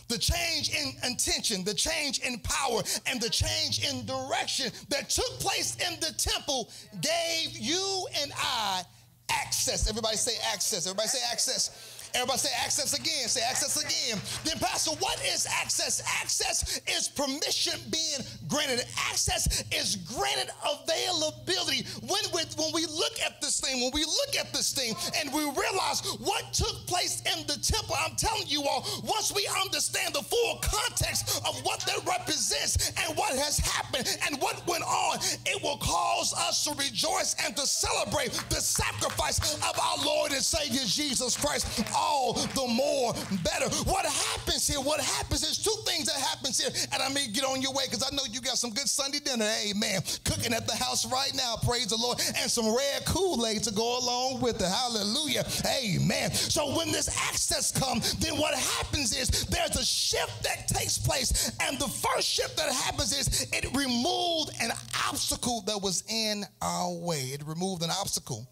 the 0.08 0.18
change 0.18 0.68
in 0.68 0.92
intention, 1.08 1.64
the 1.64 1.72
change 1.72 2.18
in 2.18 2.38
power, 2.40 2.82
and 3.06 3.18
the 3.18 3.30
change 3.30 3.88
in 3.88 4.04
direction 4.04 4.70
that 4.90 5.08
took 5.08 5.40
place 5.40 5.76
in 5.76 5.98
the 6.00 6.12
temple 6.18 6.70
gave 7.00 7.56
you 7.56 8.06
and 8.20 8.30
I 8.36 8.82
access. 9.30 9.88
Everybody 9.88 10.18
say 10.18 10.32
access. 10.52 10.86
Everybody 10.86 11.08
say 11.08 11.20
access. 11.32 11.91
Everybody 12.14 12.38
say 12.38 12.50
access 12.64 12.92
again. 12.98 13.28
Say 13.28 13.40
access 13.42 13.76
again. 13.80 14.20
Then, 14.44 14.58
Pastor, 14.58 14.92
what 15.00 15.20
is 15.24 15.46
access? 15.46 16.02
Access 16.20 16.80
is 16.86 17.08
permission 17.08 17.80
being 17.90 18.20
granted. 18.48 18.84
Access 19.08 19.64
is 19.72 19.96
granted 19.96 20.52
availability. 20.60 21.86
When 22.04 22.22
we, 22.34 22.42
when 22.56 22.72
we 22.74 22.86
look 22.86 23.16
at 23.24 23.40
this 23.40 23.60
thing, 23.60 23.80
when 23.80 23.92
we 23.94 24.04
look 24.04 24.36
at 24.38 24.52
this 24.52 24.72
thing 24.72 24.94
and 25.20 25.32
we 25.32 25.40
realize 25.40 26.02
what 26.20 26.52
took 26.52 26.86
place 26.86 27.22
in 27.24 27.46
the 27.46 27.56
temple, 27.62 27.96
I'm 27.98 28.16
telling 28.16 28.46
you 28.46 28.62
all, 28.64 28.84
once 29.04 29.32
we 29.34 29.48
understand 29.64 30.14
the 30.14 30.22
full 30.22 30.60
context 30.62 31.40
of 31.46 31.60
what 31.64 31.80
that 31.80 32.04
represents 32.06 32.92
and 33.00 33.16
what 33.16 33.36
has 33.38 33.58
happened 33.58 34.18
and 34.28 34.40
what 34.40 34.66
went 34.66 34.84
on, 34.84 35.18
it 35.46 35.62
will 35.62 35.78
cause 35.78 36.34
us 36.34 36.64
to 36.64 36.74
rejoice 36.74 37.34
and 37.44 37.56
to 37.56 37.66
celebrate 37.66 38.32
the 38.50 38.60
sacrifice 38.60 39.54
of 39.56 39.78
our 39.78 40.04
Lord 40.04 40.32
and 40.32 40.42
Savior 40.42 40.84
Jesus 40.84 41.36
Christ 41.36 41.66
all 42.02 42.34
the 42.34 42.66
more 42.68 43.14
better. 43.46 43.70
What 43.88 44.04
happens 44.04 44.66
here? 44.66 44.80
What 44.80 45.00
happens 45.00 45.42
is 45.44 45.58
two 45.58 45.74
things 45.86 46.06
that 46.06 46.16
happens 46.16 46.60
here, 46.60 46.70
and 46.92 47.02
I 47.02 47.08
may 47.08 47.28
get 47.28 47.44
on 47.44 47.62
your 47.62 47.72
way 47.72 47.84
because 47.88 48.02
I 48.02 48.14
know 48.14 48.22
you 48.30 48.40
got 48.40 48.58
some 48.58 48.70
good 48.70 48.88
Sunday 48.88 49.20
dinner, 49.20 49.48
amen, 49.66 50.02
cooking 50.24 50.52
at 50.52 50.66
the 50.66 50.74
house 50.74 51.06
right 51.10 51.32
now, 51.34 51.56
praise 51.62 51.86
the 51.86 51.96
Lord, 51.96 52.20
and 52.38 52.50
some 52.50 52.66
red 52.66 53.04
Kool-Aid 53.06 53.62
to 53.64 53.72
go 53.72 53.98
along 53.98 54.40
with 54.40 54.60
it, 54.60 54.66
hallelujah, 54.66 55.44
amen. 55.66 56.32
So 56.32 56.76
when 56.76 56.90
this 56.90 57.08
access 57.30 57.70
comes, 57.70 58.14
then 58.16 58.36
what 58.36 58.54
happens 58.54 59.16
is 59.16 59.46
there's 59.46 59.76
a 59.76 59.84
shift 59.84 60.42
that 60.42 60.68
takes 60.68 60.98
place, 60.98 61.52
and 61.60 61.78
the 61.78 61.88
first 61.88 62.28
shift 62.28 62.56
that 62.56 62.72
happens 62.72 63.16
is 63.16 63.46
it 63.52 63.64
removed 63.76 64.50
an 64.60 64.70
obstacle 65.08 65.62
that 65.66 65.80
was 65.80 66.02
in 66.08 66.44
our 66.60 66.92
way. 66.92 67.30
It 67.32 67.46
removed 67.46 67.82
an 67.82 67.90
obstacle 67.90 68.46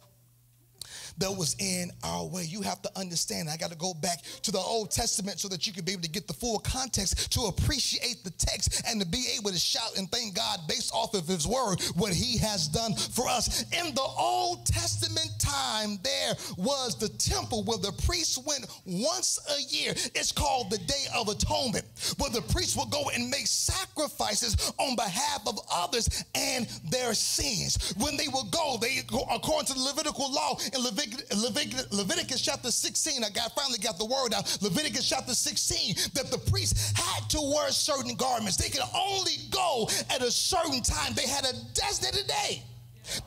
that 1.21 1.31
was 1.31 1.55
in 1.59 1.91
our 2.03 2.27
way. 2.27 2.45
You 2.45 2.63
have 2.63 2.83
to 2.83 2.91
understand. 2.99 3.49
I 3.49 3.57
got 3.57 3.71
to 3.71 3.77
go 3.77 3.95
back 3.95 4.23
to 4.43 4.51
the 4.51 4.59
Old 4.59 4.91
Testament 4.91 5.39
so 5.39 5.49
that 5.49 5.67
you 5.67 5.73
can 5.73 5.85
be 5.85 5.93
able 5.93 6.03
to 6.03 6.11
get 6.11 6.27
the 6.27 6.33
full 6.33 6.59
context 6.59 7.31
to 7.33 7.43
appreciate 7.43 8.25
the 8.25 8.31
text 8.31 8.83
and 8.89 9.01
to 9.01 9.07
be 9.07 9.27
able 9.39 9.51
to 9.51 9.59
shout 9.59 9.97
and 9.97 10.11
thank 10.11 10.35
God 10.35 10.61
based 10.67 10.93
off 10.95 11.15
of 11.15 11.29
His 11.29 11.47
word 11.47 11.81
what 11.95 12.13
He 12.13 12.39
has 12.39 12.69
done 12.69 12.95
for 12.95 13.29
us. 13.29 13.63
In 13.73 13.95
the 13.95 14.09
Old 14.19 14.67
Testament 14.67 15.31
time, 15.39 15.99
there 16.03 16.35
was 16.57 16.97
the 16.97 17.09
temple 17.11 17.65
where 17.65 17.79
the 17.79 17.93
priests 18.05 18.39
went 18.39 18.67
once 18.87 19.39
a 19.59 19.61
year. 19.75 19.93
It's 20.15 20.33
called 20.33 20.71
the 20.71 20.79
Day 20.79 21.05
of 21.15 21.29
Atonement, 21.29 21.85
where 22.19 22.31
the 22.31 22.43
priests 22.43 22.77
would 22.77 22.91
go 22.91 23.11
and 23.15 23.29
make 23.29 23.47
sacrifices 23.47 24.73
on 24.79 24.97
behalf 24.97 25.47
of 25.47 25.59
others 25.71 26.25
and 26.35 26.67
their 26.91 27.13
sins. 27.13 27.95
When 27.99 28.17
they 28.17 28.29
would 28.29 28.51
go, 28.51 28.79
they 28.81 29.01
according 29.31 29.67
to 29.67 29.75
the 29.75 29.81
Levitical 29.81 30.33
law 30.33 30.57
in 30.73 30.83
Leviticus 30.83 31.10
Leviticus, 31.37 31.93
Leviticus 31.93 32.41
chapter 32.41 32.71
16, 32.71 33.25
I 33.25 33.31
got, 33.31 33.55
finally 33.55 33.79
got 33.79 33.99
the 33.99 34.05
word 34.05 34.35
out. 34.35 34.59
Leviticus 34.63 35.09
chapter 35.09 35.35
16, 35.35 35.95
that 36.15 36.31
the 36.31 36.39
priests 36.51 36.93
had 36.97 37.29
to 37.31 37.41
wear 37.41 37.71
certain 37.71 38.15
garments. 38.17 38.57
They 38.57 38.69
could 38.69 38.89
only 38.95 39.37
go 39.51 39.89
at 40.11 40.23
a 40.23 40.31
certain 40.31 40.83
time. 40.83 41.15
They 41.15 41.27
had 41.27 41.45
a 41.45 41.53
designated 41.75 42.27
day 42.27 42.63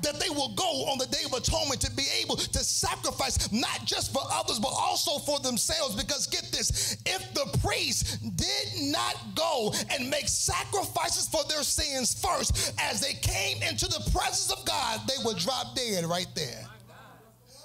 that 0.02 0.19
they 0.19 0.30
will 0.30 0.54
go 0.56 0.86
on 0.88 0.98
the 0.98 1.08
Day 1.08 1.24
of 1.26 1.34
Atonement 1.34 1.82
to 1.82 1.91
be 1.91 2.06
able 2.22 2.36
to 2.36 2.60
sacrifice 2.60 3.52
not 3.52 3.86
just 3.86 4.13
for 4.13 4.22
others, 4.32 4.60
but 4.60 4.72
also 4.78 5.19
for 5.19 5.39
themselves. 5.39 5.96
Because 5.96 6.28
get 6.28 6.50
this 6.52 6.98
if 7.06 7.34
the 7.34 7.58
priests 7.60 8.17
did 8.17 8.91
not 8.91 9.15
go 9.36 9.74
and 9.89 10.10
make 10.10 10.28
sacrifices 10.28 11.28
for 11.28 11.43
their 11.50 11.63
sins 11.63 12.13
first, 12.13 12.74
as 12.80 13.02
they 13.02 13.13
came 13.13 13.62
into 13.63 13.88
the 13.88 14.10
presence 14.12 14.52
of 14.52 14.65
God, 14.65 15.02
they 15.08 15.22
would 15.26 15.38
drop 15.38 15.76
dead 15.76 16.06
right 16.06 16.28
there. 16.36 16.65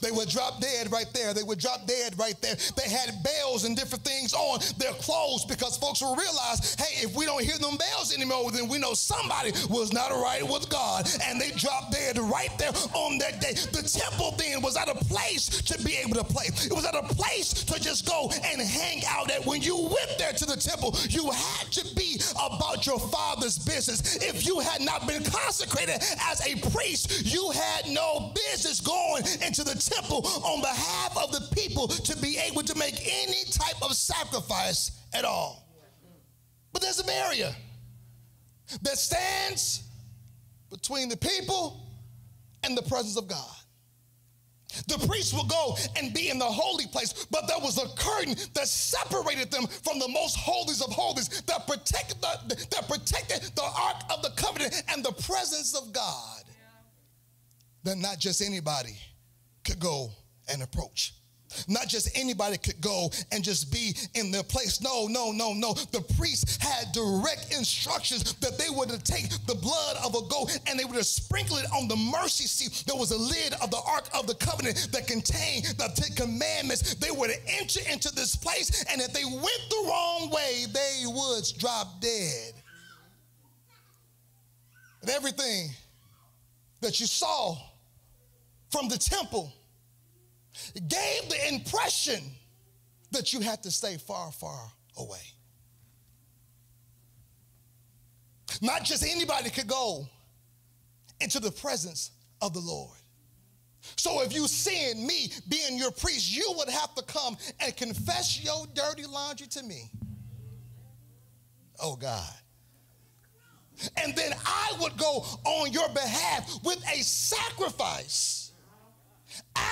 They 0.00 0.10
would 0.10 0.28
drop 0.28 0.60
dead 0.60 0.90
right 0.92 1.12
there. 1.12 1.34
They 1.34 1.42
would 1.42 1.58
drop 1.58 1.86
dead 1.86 2.18
right 2.18 2.40
there. 2.40 2.56
They 2.76 2.88
had 2.88 3.22
bells 3.22 3.64
and 3.64 3.76
different 3.76 4.04
things 4.04 4.32
on 4.34 4.60
their 4.78 4.92
clothes 4.94 5.44
because 5.44 5.76
folks 5.76 6.00
will 6.00 6.16
realize, 6.16 6.74
hey, 6.74 7.04
if 7.04 7.14
we 7.14 7.24
don't 7.26 7.42
hear 7.42 7.58
them 7.58 7.76
bells 7.76 8.14
anymore, 8.14 8.50
then 8.50 8.68
we 8.68 8.78
know 8.78 8.94
somebody 8.94 9.52
was 9.68 9.92
not 9.92 10.10
right 10.10 10.42
with 10.42 10.68
God. 10.68 11.08
And 11.24 11.40
they 11.40 11.50
dropped 11.52 11.92
dead 11.92 12.18
right 12.18 12.50
there 12.58 12.72
on 12.94 13.18
that 13.18 13.40
day. 13.40 13.54
The 13.72 13.82
temple 13.82 14.34
then 14.38 14.62
was 14.62 14.76
at 14.76 14.88
a 14.88 14.94
place 15.06 15.48
to 15.62 15.82
be 15.84 15.96
able 15.96 16.14
to 16.14 16.24
play. 16.24 16.46
It 16.46 16.72
was 16.72 16.84
at 16.84 16.94
a 16.94 17.02
place 17.14 17.52
to 17.52 17.80
just 17.80 18.06
go 18.06 18.30
and 18.44 18.60
hang 18.60 19.02
out 19.08 19.30
at. 19.30 19.44
When 19.44 19.62
you 19.62 19.76
went 19.76 20.18
there 20.18 20.32
to 20.32 20.44
the 20.44 20.56
temple, 20.56 20.96
you 21.08 21.30
had 21.30 21.70
to 21.72 21.94
be 21.94 22.20
about 22.34 22.86
your 22.86 22.98
father's 22.98 23.58
business. 23.58 24.16
If 24.16 24.46
you 24.46 24.60
had 24.60 24.80
not 24.80 25.06
been 25.06 25.24
consecrated 25.24 26.02
as 26.22 26.46
a 26.46 26.56
priest, 26.70 27.24
you 27.24 27.50
had 27.50 27.88
no 27.88 28.32
business 28.34 28.80
going 28.80 29.24
into 29.44 29.64
the 29.64 29.74
temple 29.90 30.26
on 30.44 30.60
behalf 30.60 31.16
of 31.16 31.32
the 31.32 31.54
people 31.54 31.88
to 31.88 32.16
be 32.18 32.38
able 32.38 32.62
to 32.62 32.78
make 32.78 32.94
any 33.00 33.44
type 33.50 33.82
of 33.82 33.94
sacrifice 33.94 35.02
at 35.12 35.24
all. 35.24 35.66
But 36.72 36.82
there's 36.82 37.00
a 37.00 37.04
barrier 37.04 37.54
that 38.82 38.96
stands 38.96 39.88
between 40.70 41.08
the 41.08 41.16
people 41.16 41.86
and 42.62 42.76
the 42.76 42.82
presence 42.82 43.16
of 43.16 43.26
God. 43.26 43.56
The 44.86 45.04
priests 45.08 45.34
would 45.34 45.48
go 45.48 45.76
and 45.96 46.14
be 46.14 46.30
in 46.30 46.38
the 46.38 46.44
holy 46.44 46.86
place, 46.86 47.26
but 47.28 47.48
there 47.48 47.58
was 47.58 47.76
a 47.76 47.88
curtain 48.00 48.36
that 48.54 48.68
separated 48.68 49.50
them 49.50 49.66
from 49.66 49.98
the 49.98 50.06
most 50.06 50.36
holies 50.36 50.80
of 50.80 50.92
holies 50.92 51.42
that 51.42 51.66
protected 51.66 52.20
the, 52.20 52.66
that 52.70 52.86
protected 52.86 53.50
the 53.56 53.62
ark 53.62 53.96
of 54.10 54.22
the 54.22 54.30
covenant 54.36 54.80
and 54.88 55.04
the 55.04 55.12
presence 55.24 55.76
of 55.76 55.92
God. 55.92 56.44
That 57.82 57.98
not 57.98 58.20
just 58.20 58.42
anybody 58.42 58.96
could 59.70 59.80
go 59.80 60.10
and 60.48 60.62
approach. 60.62 61.14
Not 61.66 61.88
just 61.88 62.16
anybody 62.16 62.58
could 62.58 62.80
go 62.80 63.10
and 63.32 63.42
just 63.42 63.72
be 63.72 63.96
in 64.14 64.30
their 64.30 64.44
place. 64.44 64.80
No, 64.80 65.06
no, 65.08 65.32
no, 65.32 65.52
no. 65.52 65.74
The 65.74 66.00
priests 66.16 66.56
had 66.62 66.92
direct 66.92 67.52
instructions 67.56 68.34
that 68.34 68.56
they 68.56 68.70
were 68.70 68.86
to 68.86 69.02
take 69.02 69.30
the 69.46 69.56
blood 69.56 69.96
of 70.04 70.14
a 70.14 70.28
goat 70.28 70.56
and 70.68 70.78
they 70.78 70.84
were 70.84 70.94
to 70.94 71.04
sprinkle 71.04 71.56
it 71.56 71.66
on 71.72 71.88
the 71.88 71.96
mercy 71.96 72.44
seat. 72.44 72.84
There 72.86 72.96
was 72.96 73.10
a 73.10 73.18
lid 73.18 73.54
of 73.60 73.70
the 73.70 73.80
Ark 73.84 74.08
of 74.14 74.28
the 74.28 74.34
Covenant 74.36 74.88
that 74.92 75.08
contained 75.08 75.64
the 75.76 75.90
Ten 75.94 76.14
Commandments. 76.14 76.94
They 76.94 77.10
were 77.10 77.26
to 77.26 77.38
enter 77.60 77.80
into 77.90 78.14
this 78.14 78.36
place, 78.36 78.84
and 78.84 79.00
if 79.00 79.12
they 79.12 79.24
went 79.24 79.62
the 79.70 79.84
wrong 79.86 80.30
way, 80.30 80.66
they 80.72 81.02
would 81.06 81.44
drop 81.58 82.00
dead. 82.00 82.52
And 85.02 85.10
everything 85.10 85.70
that 86.80 87.00
you 87.00 87.06
saw 87.06 87.56
from 88.70 88.88
the 88.88 88.98
temple 88.98 89.52
gave 90.74 91.28
the 91.28 91.48
impression 91.48 92.20
that 93.12 93.32
you 93.32 93.40
had 93.40 93.62
to 93.62 93.70
stay 93.70 93.96
far, 93.96 94.30
far 94.32 94.70
away. 94.96 95.18
Not 98.60 98.84
just 98.84 99.04
anybody 99.04 99.50
could 99.50 99.68
go 99.68 100.06
into 101.20 101.40
the 101.40 101.50
presence 101.50 102.10
of 102.42 102.52
the 102.52 102.60
Lord. 102.60 102.96
So 103.96 104.22
if 104.22 104.34
you 104.34 104.46
sin 104.46 105.06
me 105.06 105.32
being 105.48 105.78
your 105.78 105.90
priest, 105.90 106.34
you 106.34 106.52
would 106.56 106.68
have 106.68 106.94
to 106.96 107.02
come 107.04 107.36
and 107.60 107.74
confess 107.76 108.42
your 108.42 108.66
dirty 108.74 109.06
laundry 109.06 109.46
to 109.48 109.62
me. 109.62 109.90
Oh 111.82 111.96
God. 111.96 112.34
And 113.96 114.14
then 114.14 114.34
I 114.44 114.72
would 114.80 114.96
go 114.98 115.24
on 115.44 115.72
your 115.72 115.88
behalf 115.90 116.58
with 116.62 116.82
a 116.92 117.02
sacrifice 117.02 118.39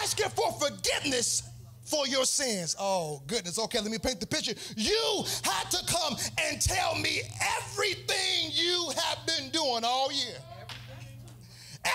asking 0.02 0.30
for 0.30 0.52
forgiveness 0.52 1.42
for 1.84 2.06
your 2.06 2.24
sins. 2.24 2.76
Oh, 2.78 3.22
goodness. 3.26 3.58
Okay, 3.58 3.80
let 3.80 3.90
me 3.90 3.98
paint 3.98 4.20
the 4.20 4.26
picture. 4.26 4.54
You 4.76 5.24
had 5.42 5.70
to 5.70 5.84
come 5.86 6.16
and 6.46 6.60
tell 6.60 6.94
me 6.96 7.22
everything 7.60 8.50
you 8.52 8.90
have 8.96 9.18
been 9.26 9.50
doing 9.50 9.84
all 9.84 10.12
year. 10.12 10.36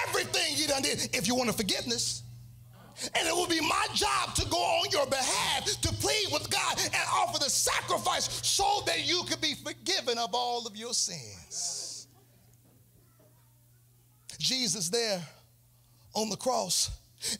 Everything 0.08 0.56
you 0.56 0.68
done 0.68 0.82
did. 0.82 1.10
If 1.14 1.28
you 1.28 1.36
want 1.36 1.50
a 1.50 1.54
forgiveness, 1.54 2.24
and 3.16 3.28
it 3.28 3.34
will 3.34 3.48
be 3.48 3.60
my 3.60 3.88
job 3.94 4.34
to 4.36 4.46
go 4.50 4.58
on 4.58 4.90
your 4.92 5.06
behalf 5.08 5.66
to 5.66 5.94
plead 5.96 6.28
with 6.32 6.50
God 6.50 6.80
and 6.84 7.04
offer 7.14 7.40
the 7.40 7.50
sacrifice 7.50 8.30
so 8.44 8.84
that 8.86 9.08
you 9.08 9.24
could 9.28 9.42
be 9.42 9.56
forgiven 9.56 10.18
of 10.18 10.30
all 10.34 10.66
of 10.66 10.78
your 10.78 10.94
sins. 10.94 12.08
Jesus 14.40 14.90
there 14.90 15.22
on 16.14 16.30
the 16.30 16.36
cross 16.36 16.92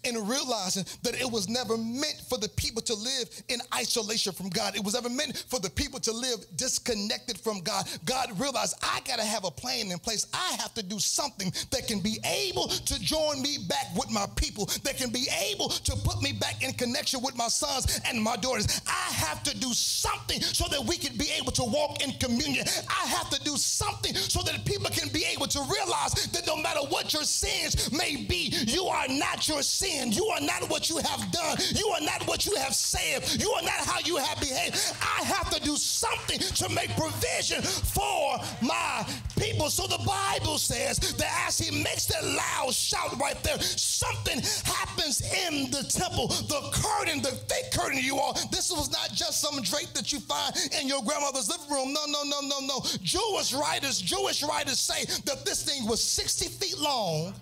and 0.04 0.28
realizing 0.28 0.86
that 1.04 1.20
it 1.20 1.30
was 1.30 1.48
never 1.50 1.78
meant 1.78 2.22
for 2.28 2.38
the 2.38 2.50
people 2.50 2.82
to 2.82 2.94
live 2.94 3.30
in 3.50 3.60
isolation 3.76 4.34
from 4.34 4.50
God. 4.50 4.76
It 4.76 4.84
was 4.84 4.94
never 4.94 5.10
meant 5.10 5.38
for 5.50 5.60
the 5.60 5.70
people 5.70 6.00
to 6.02 6.12
live 6.12 6.46
disconnected 6.56 7.38
from 7.40 7.62
God. 7.62 7.88
God 8.06 8.40
realized 8.40 8.76
I 8.82 9.02
got 9.06 9.20
to 9.20 9.26
have 9.26 9.46
a 9.46 9.52
plan 9.52 9.92
in 9.92 10.00
place. 10.00 10.28
I 10.34 10.56
have 10.60 10.74
to 10.76 10.84
do 10.84 11.00
something 11.00 11.52
that 11.72 11.88
can 11.88 12.00
be 12.00 12.20
able 12.26 12.68
to 12.68 13.00
join 13.00 13.42
me 13.42 13.58
back 13.68 13.88
with 13.96 14.12
my 14.12 14.26
people, 14.36 14.66
that 14.84 14.98
can 14.98 15.10
be 15.10 15.28
able 15.52 15.70
to 15.70 15.96
put 15.98 16.22
me 16.22 16.34
back 16.34 16.63
in 16.64 16.74
connection 16.74 17.22
with 17.22 17.36
my 17.38 17.48
sons 17.48 18.00
and 18.08 18.22
my 18.22 18.36
daughters. 18.38 18.82
I 18.88 19.14
have 19.14 19.44
to 19.44 19.58
do 19.58 19.74
something 19.74 20.42
so 20.42 20.68
that 20.70 20.84
we 20.84 20.98
can 20.98 21.18
be 21.18 21.30
able 21.40 21.52
to 21.54 21.64
walk 21.64 22.02
in 22.04 22.12
communion. 22.14 22.66
I 22.90 23.08
have 23.08 23.30
to 23.30 23.40
do 23.44 23.58
something 23.58 24.16
so 24.16 24.42
that 24.44 24.66
people 24.66 24.90
can 24.90 25.10
be 25.10 25.26
able 25.34 25.48
to 25.48 25.60
realize 25.60 26.14
that 26.14 26.48
no 26.48 26.56
matter 26.58 26.80
what 26.90 27.14
your 27.14 27.24
sins 27.24 27.92
may 27.92 28.26
be, 28.28 28.54
you 28.68 28.86
are 28.86 29.08
not 29.08 29.48
your 29.48 29.62
sin. 29.62 30.12
You 30.12 30.26
are 30.28 30.42
not 30.42 30.70
what 30.70 30.90
you 30.90 30.98
have 30.98 31.32
done. 31.32 31.58
You 31.76 31.88
are 31.90 32.02
not 32.02 32.28
what 32.28 32.46
you 32.46 32.56
have 32.56 32.74
said. 32.76 33.24
You 33.42 33.52
are 33.52 33.62
not 33.62 33.86
how 33.86 34.00
you 34.00 34.18
have 34.18 34.40
behaved. 34.40 34.96
I 35.02 35.24
have 35.24 35.50
to 35.52 35.60
do 35.62 35.76
something 35.76 36.40
to 36.40 36.70
make 36.70 36.96
provision 36.96 37.62
for 37.62 38.38
my 38.62 39.06
people. 39.38 39.70
So 39.70 39.88
the 39.88 40.04
Bible 40.06 40.58
says 40.58 41.00
that 41.18 41.46
as 41.48 41.58
he 41.58 41.84
makes 41.84 42.06
that 42.08 42.24
loud 42.24 42.74
shout 42.74 43.20
right 43.20 43.42
there, 43.44 43.60
something 43.60 44.40
happens 44.66 45.22
in 45.48 45.72
the 45.72 45.84
temple. 45.84 46.28
The 46.54 46.70
curtain, 46.72 47.20
the 47.24 47.32
thick 47.32 47.72
curtain, 47.72 47.98
you 47.98 48.20
all, 48.20 48.34
this 48.52 48.72
was 48.72 48.92
not 48.92 49.10
just 49.12 49.42
some 49.42 49.60
drape 49.64 49.92
that 49.96 50.14
you 50.14 50.20
find 50.20 50.56
in 50.80 50.88
your 50.88 51.02
grandmother's 51.02 51.50
living 51.50 51.68
room. 51.68 51.94
No, 51.94 52.06
no, 52.06 52.22
no, 52.24 52.42
no, 52.42 52.60
no. 52.60 52.80
Jewish 53.02 53.56
writers, 53.56 54.00
Jewish 54.00 54.44
writers 54.44 54.78
say 54.78 55.04
that 55.26 55.46
this 55.46 55.64
thing 55.64 55.88
was 55.88 56.04
60 56.04 56.50
feet 56.50 56.78
long, 56.78 57.34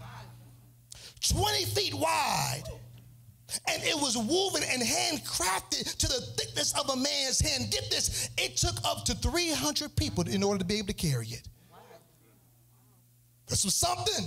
20 1.28 1.66
feet 1.66 1.94
wide, 1.94 2.64
and 3.68 3.84
it 3.84 3.96
was 3.96 4.16
woven 4.18 4.64
and 4.70 4.82
handcrafted 4.82 5.98
to 5.98 6.08
the 6.08 6.22
thickness 6.38 6.74
of 6.80 6.90
a 6.90 6.96
man's 6.96 7.42
hand. 7.42 7.70
Get 7.70 7.90
this, 7.90 8.30
it 8.38 8.56
took 8.56 8.78
up 8.86 9.04
to 9.06 9.14
300 9.16 9.94
people 9.98 10.26
in 10.26 10.42
order 10.42 10.60
to 10.60 10.66
be 10.66 10.78
able 10.78 10.88
to 10.88 10.94
carry 10.94 11.28
it. 11.28 11.50
This 13.48 13.66
was 13.66 13.76
something. 13.76 14.26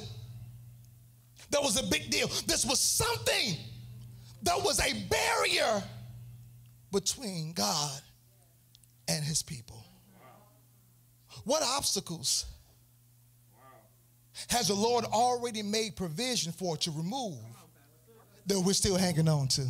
That 1.49 1.63
was 1.63 1.81
a 1.81 1.87
big 1.87 2.11
deal. 2.11 2.29
This 2.47 2.67
was 2.67 2.79
something 2.81 3.57
that 4.45 4.63
was 4.63 4.81
a 4.81 4.93
barrier 5.09 5.83
between 6.93 7.53
God 7.53 8.01
and 9.09 9.25
his 9.25 9.43
people. 9.43 9.85
What 11.45 11.63
obstacles 11.63 12.47
has 14.49 14.69
the 14.69 14.75
Lord 14.75 15.05
already 15.05 15.63
made 15.63 15.97
provision 15.97 16.53
for 16.53 16.77
to 16.79 16.91
remove 16.91 17.39
that 18.47 18.61
we're 18.61 18.73
still 18.73 18.97
hanging 18.97 19.29
on 19.29 19.49
to? 19.49 19.67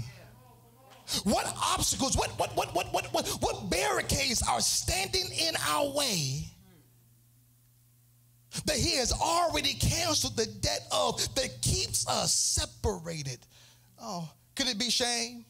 What 1.24 1.46
obstacles, 1.62 2.16
what, 2.16 2.30
what, 2.38 2.56
what, 2.56 2.74
what, 2.74 2.92
what, 2.92 3.12
what, 3.12 3.28
what 3.40 3.70
barricades 3.70 4.42
are 4.48 4.60
standing 4.60 5.26
in 5.32 5.54
our 5.68 5.94
way 5.94 6.46
that 8.66 8.76
he 8.76 8.96
has 8.96 9.12
already 9.12 9.74
canceled 9.74 10.37
the 10.37 10.46
debt 10.46 10.87
of 10.90 11.18
that 11.34 11.60
keeps 11.60 12.08
us 12.08 12.32
separated? 12.34 13.38
Oh, 14.00 14.28
could 14.54 14.68
it 14.68 14.78
be 14.78 14.90
shame? 14.90 15.44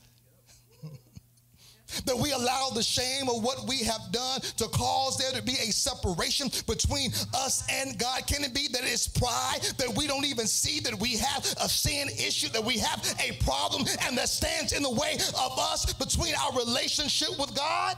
that 2.06 2.16
we 2.16 2.32
allow 2.32 2.70
the 2.70 2.82
shame 2.82 3.28
of 3.28 3.42
what 3.42 3.66
we 3.68 3.78
have 3.78 4.00
done 4.10 4.40
to 4.40 4.66
cause 4.68 5.18
there 5.18 5.32
to 5.32 5.42
be 5.42 5.52
a 5.52 5.72
separation 5.72 6.48
between 6.66 7.12
us 7.34 7.66
and 7.70 7.98
God? 7.98 8.26
Can 8.26 8.44
it 8.44 8.54
be 8.54 8.68
that 8.68 8.82
it's 8.84 9.06
pride 9.06 9.60
that 9.78 9.94
we 9.96 10.06
don't 10.06 10.24
even 10.24 10.46
see 10.46 10.80
that 10.80 10.98
we 10.98 11.16
have 11.16 11.44
a 11.60 11.68
sin 11.68 12.08
issue, 12.08 12.48
that 12.50 12.64
we 12.64 12.78
have 12.78 13.04
a 13.20 13.32
problem, 13.44 13.86
and 14.02 14.16
that 14.16 14.28
stands 14.28 14.72
in 14.72 14.82
the 14.82 14.90
way 14.90 15.14
of 15.14 15.58
us 15.58 15.92
between 15.92 16.34
our 16.34 16.58
relationship 16.58 17.38
with 17.38 17.54
God? 17.54 17.96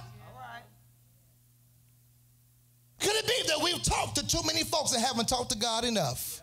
Could 2.98 3.14
it 3.14 3.26
be 3.26 3.48
that 3.48 3.62
we've 3.62 3.82
talked 3.82 4.16
to 4.16 4.26
too 4.26 4.40
many 4.46 4.64
folks 4.64 4.92
and 4.92 5.04
haven't 5.04 5.28
talked 5.28 5.50
to 5.52 5.58
God 5.58 5.84
enough? 5.84 6.42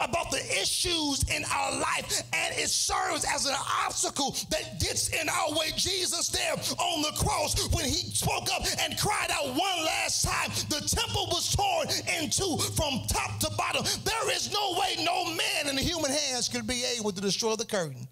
About 0.00 0.30
the 0.30 0.40
issues 0.60 1.24
in 1.30 1.44
our 1.44 1.78
life, 1.78 2.22
and 2.32 2.54
it 2.56 2.68
serves 2.68 3.24
as 3.24 3.46
an 3.46 3.54
obstacle 3.84 4.36
that 4.50 4.80
gets 4.80 5.08
in 5.08 5.28
our 5.28 5.50
way. 5.52 5.70
Jesus, 5.76 6.28
there 6.28 6.54
on 6.78 7.02
the 7.02 7.12
cross, 7.18 7.68
when 7.72 7.84
he 7.84 7.94
spoke 7.94 8.48
up 8.52 8.62
and 8.80 8.98
cried 8.98 9.30
out 9.30 9.46
one 9.48 9.84
last 9.84 10.24
time, 10.24 10.50
the 10.68 10.86
temple 10.86 11.26
was 11.30 11.54
torn 11.54 11.88
in 12.18 12.30
two 12.30 12.58
from 12.74 13.00
top 13.08 13.38
to 13.40 13.50
bottom. 13.56 13.84
There 14.04 14.32
is 14.32 14.52
no 14.52 14.78
way 14.78 15.04
no 15.04 15.24
man 15.24 15.68
in 15.68 15.78
human 15.78 16.10
hands 16.10 16.48
could 16.48 16.66
be 16.66 16.84
able 16.98 17.12
to 17.12 17.20
destroy 17.20 17.56
the 17.56 17.64
curtain. 17.64 18.08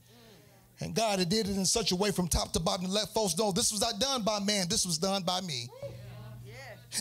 And 0.81 0.95
God 0.95 1.21
had 1.21 1.29
did 1.29 1.49
it 1.49 1.57
in 1.57 1.65
such 1.65 1.93
a 1.93 1.97
way 1.97 2.11
from 2.11 2.27
top 2.27 2.53
to 2.55 2.61
bottom 2.61 2.87
to 2.87 2.91
let 2.93 3.09
folks 3.15 3.39
know 3.39 3.53
this 3.53 3.71
was 3.71 3.81
not 3.81 4.01
done 4.01 4.23
by 4.23 4.41
man, 4.41 4.67
this 4.69 4.85
was 4.85 4.99
done 4.99 5.23
by 5.23 5.41
me 5.41 5.69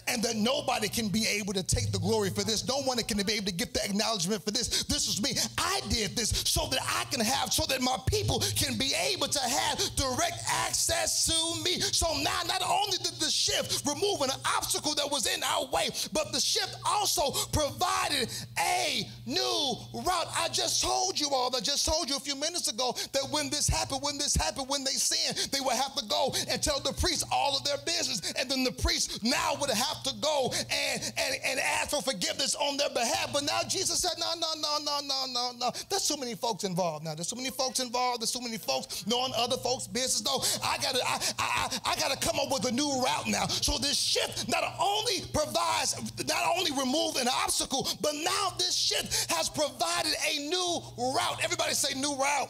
and 0.08 0.24
that 0.24 0.36
nobody 0.36 0.88
can 0.88 1.10
be 1.10 1.26
able 1.28 1.54
to 1.54 1.64
take 1.64 1.92
the 1.92 2.00
glory 2.00 2.30
for 2.30 2.44
this. 2.44 2.68
No 2.68 2.82
one 2.84 2.98
can 3.04 3.18
be 3.26 3.34
able 3.34 3.46
to 3.46 3.54
get 3.54 3.74
the 3.74 3.84
acknowledgement 3.84 4.44
for 4.44 4.52
this. 4.52 4.84
This 4.84 5.08
was 5.08 5.22
me. 5.22 5.36
I 5.58 5.82
did 5.90 6.16
this 6.16 6.30
so 6.30 6.68
that 6.68 6.80
I 6.82 7.06
can 7.12 7.20
have, 7.20 7.52
so 7.52 7.66
that 7.68 7.82
my 7.82 7.98
people 8.06 8.44
can 8.56 8.78
be 8.78 8.94
able 9.12 9.28
to 9.28 9.40
have 9.40 9.80
direct 9.96 10.44
access 10.50 11.26
to 11.26 11.64
me. 11.64 11.80
So 11.80 12.08
now, 12.22 12.42
not 12.48 12.62
only 12.64 12.98
did 12.98 13.20
the 13.20 13.30
shift 13.30 13.86
remove 13.86 14.22
an 14.22 14.30
obstacle 14.58 14.96
that 14.96 15.10
was 15.12 15.28
in 15.28 15.44
our 15.44 15.66
way, 15.68 15.90
but 16.14 16.32
the 16.32 16.40
shift 16.40 16.76
also 16.86 17.32
provided 17.52 18.30
a 18.60 19.08
new 19.26 19.76
route. 19.94 20.28
I 20.38 20.48
just 20.52 20.82
told 20.82 21.20
you 21.20 21.30
all, 21.32 21.54
I 21.56 21.60
just 21.60 21.86
told 21.86 22.10
you 22.10 22.16
a 22.16 22.20
few 22.20 22.36
minutes 22.36 22.68
ago 22.72 22.96
that 23.14 23.28
when 23.32 23.50
this 23.50 23.68
happened, 23.68 24.02
when 24.02 24.18
this 24.18 24.36
happened, 24.36 24.70
when 24.70 24.84
they 24.84 24.92
sinned, 24.92 25.52
they 25.52 25.60
would 25.60 25.76
have 25.76 25.96
to 25.96 26.06
go 26.06 26.34
and 26.50 26.62
tell 26.62 26.80
the 26.80 26.94
priest 26.94 27.26
all 27.32 27.58
of 27.58 27.64
their 27.64 27.78
business. 27.86 28.34
And 28.40 28.50
then 28.50 28.64
the 28.64 28.72
priest 28.72 29.24
now 29.24 29.56
would 29.60 29.70
have 29.70 29.81
have 29.88 30.04
to 30.04 30.14
go 30.22 30.52
and, 30.54 31.14
and, 31.18 31.36
and 31.46 31.60
ask 31.60 31.90
for 31.90 32.02
forgiveness 32.02 32.56
on 32.56 32.78
their 32.78 32.90
behalf. 32.90 33.32
But 33.34 33.44
now 33.44 33.60
Jesus 33.68 34.00
said, 34.00 34.14
no, 34.20 34.32
no, 34.40 34.48
no, 34.62 34.78
no, 34.84 35.00
no, 35.04 35.26
no, 35.32 35.52
no. 35.58 35.72
There's 35.90 36.04
so 36.04 36.18
many 36.18 36.36
folks 36.36 36.64
involved 36.64 37.04
now. 37.04 37.16
There's 37.16 37.28
so 37.28 37.36
many 37.36 37.50
folks 37.50 37.80
involved. 37.80 38.22
There's 38.22 38.32
so 38.32 38.42
many 38.42 38.58
folks 38.58 39.06
knowing 39.08 39.34
other 39.36 39.58
folks' 39.58 39.88
business. 39.88 40.24
No, 40.24 40.44
I 40.64 40.78
gotta, 40.78 41.00
I, 41.06 41.20
I, 41.40 41.80
I 41.92 41.96
gotta 42.00 42.18
come 42.20 42.40
up 42.40 42.52
with 42.52 42.66
a 42.66 42.72
new 42.72 42.90
route 43.04 43.28
now. 43.28 43.48
So 43.48 43.78
this 43.78 43.98
shift 43.98 44.48
not 44.48 44.64
only 44.80 45.22
provides, 45.34 45.96
not 46.28 46.44
only 46.58 46.72
remove 46.72 47.16
an 47.18 47.28
obstacle, 47.28 47.88
but 48.02 48.14
now 48.16 48.54
this 48.58 48.76
shift 48.76 49.32
has 49.32 49.50
provided 49.50 50.14
a 50.30 50.40
new 50.48 50.82
route. 50.98 51.44
Everybody 51.44 51.74
say 51.74 52.00
new 52.00 52.16
route. 52.16 52.50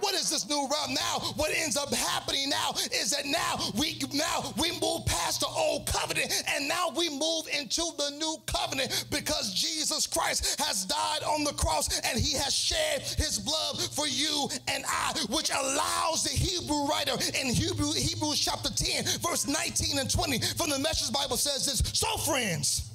What 0.00 0.14
is 0.14 0.30
this 0.30 0.48
new 0.48 0.68
realm 0.70 0.94
now? 0.94 1.18
What 1.36 1.50
ends 1.56 1.76
up 1.76 1.92
happening 1.92 2.48
now 2.48 2.72
is 2.92 3.10
that 3.10 3.26
now 3.26 3.58
we 3.78 4.00
now 4.12 4.52
we 4.56 4.70
move 4.80 5.06
past 5.06 5.40
the 5.40 5.46
old 5.46 5.86
covenant 5.86 6.32
and 6.54 6.68
now 6.68 6.90
we 6.96 7.08
move 7.08 7.46
into 7.56 7.82
the 7.96 8.10
new 8.18 8.36
covenant 8.46 9.06
because 9.10 9.54
Jesus 9.54 10.06
Christ 10.06 10.60
has 10.60 10.84
died 10.84 11.22
on 11.26 11.44
the 11.44 11.52
cross 11.52 12.00
and 12.00 12.18
he 12.18 12.36
has 12.36 12.54
shed 12.54 13.02
his 13.02 13.38
blood 13.38 13.78
for 13.92 14.06
you 14.06 14.48
and 14.68 14.84
I, 14.86 15.12
which 15.30 15.50
allows 15.50 16.24
the 16.24 16.30
Hebrew 16.30 16.86
writer 16.86 17.16
in 17.40 17.52
Hebrew 17.52 17.92
Hebrews 17.92 18.40
chapter 18.40 18.70
10, 18.72 19.04
verse 19.20 19.46
19 19.46 19.98
and 19.98 20.10
20 20.10 20.38
from 20.56 20.70
the 20.70 20.78
Message 20.78 21.12
Bible 21.12 21.36
says 21.36 21.66
this. 21.66 21.78
So 21.98 22.16
friends, 22.18 22.88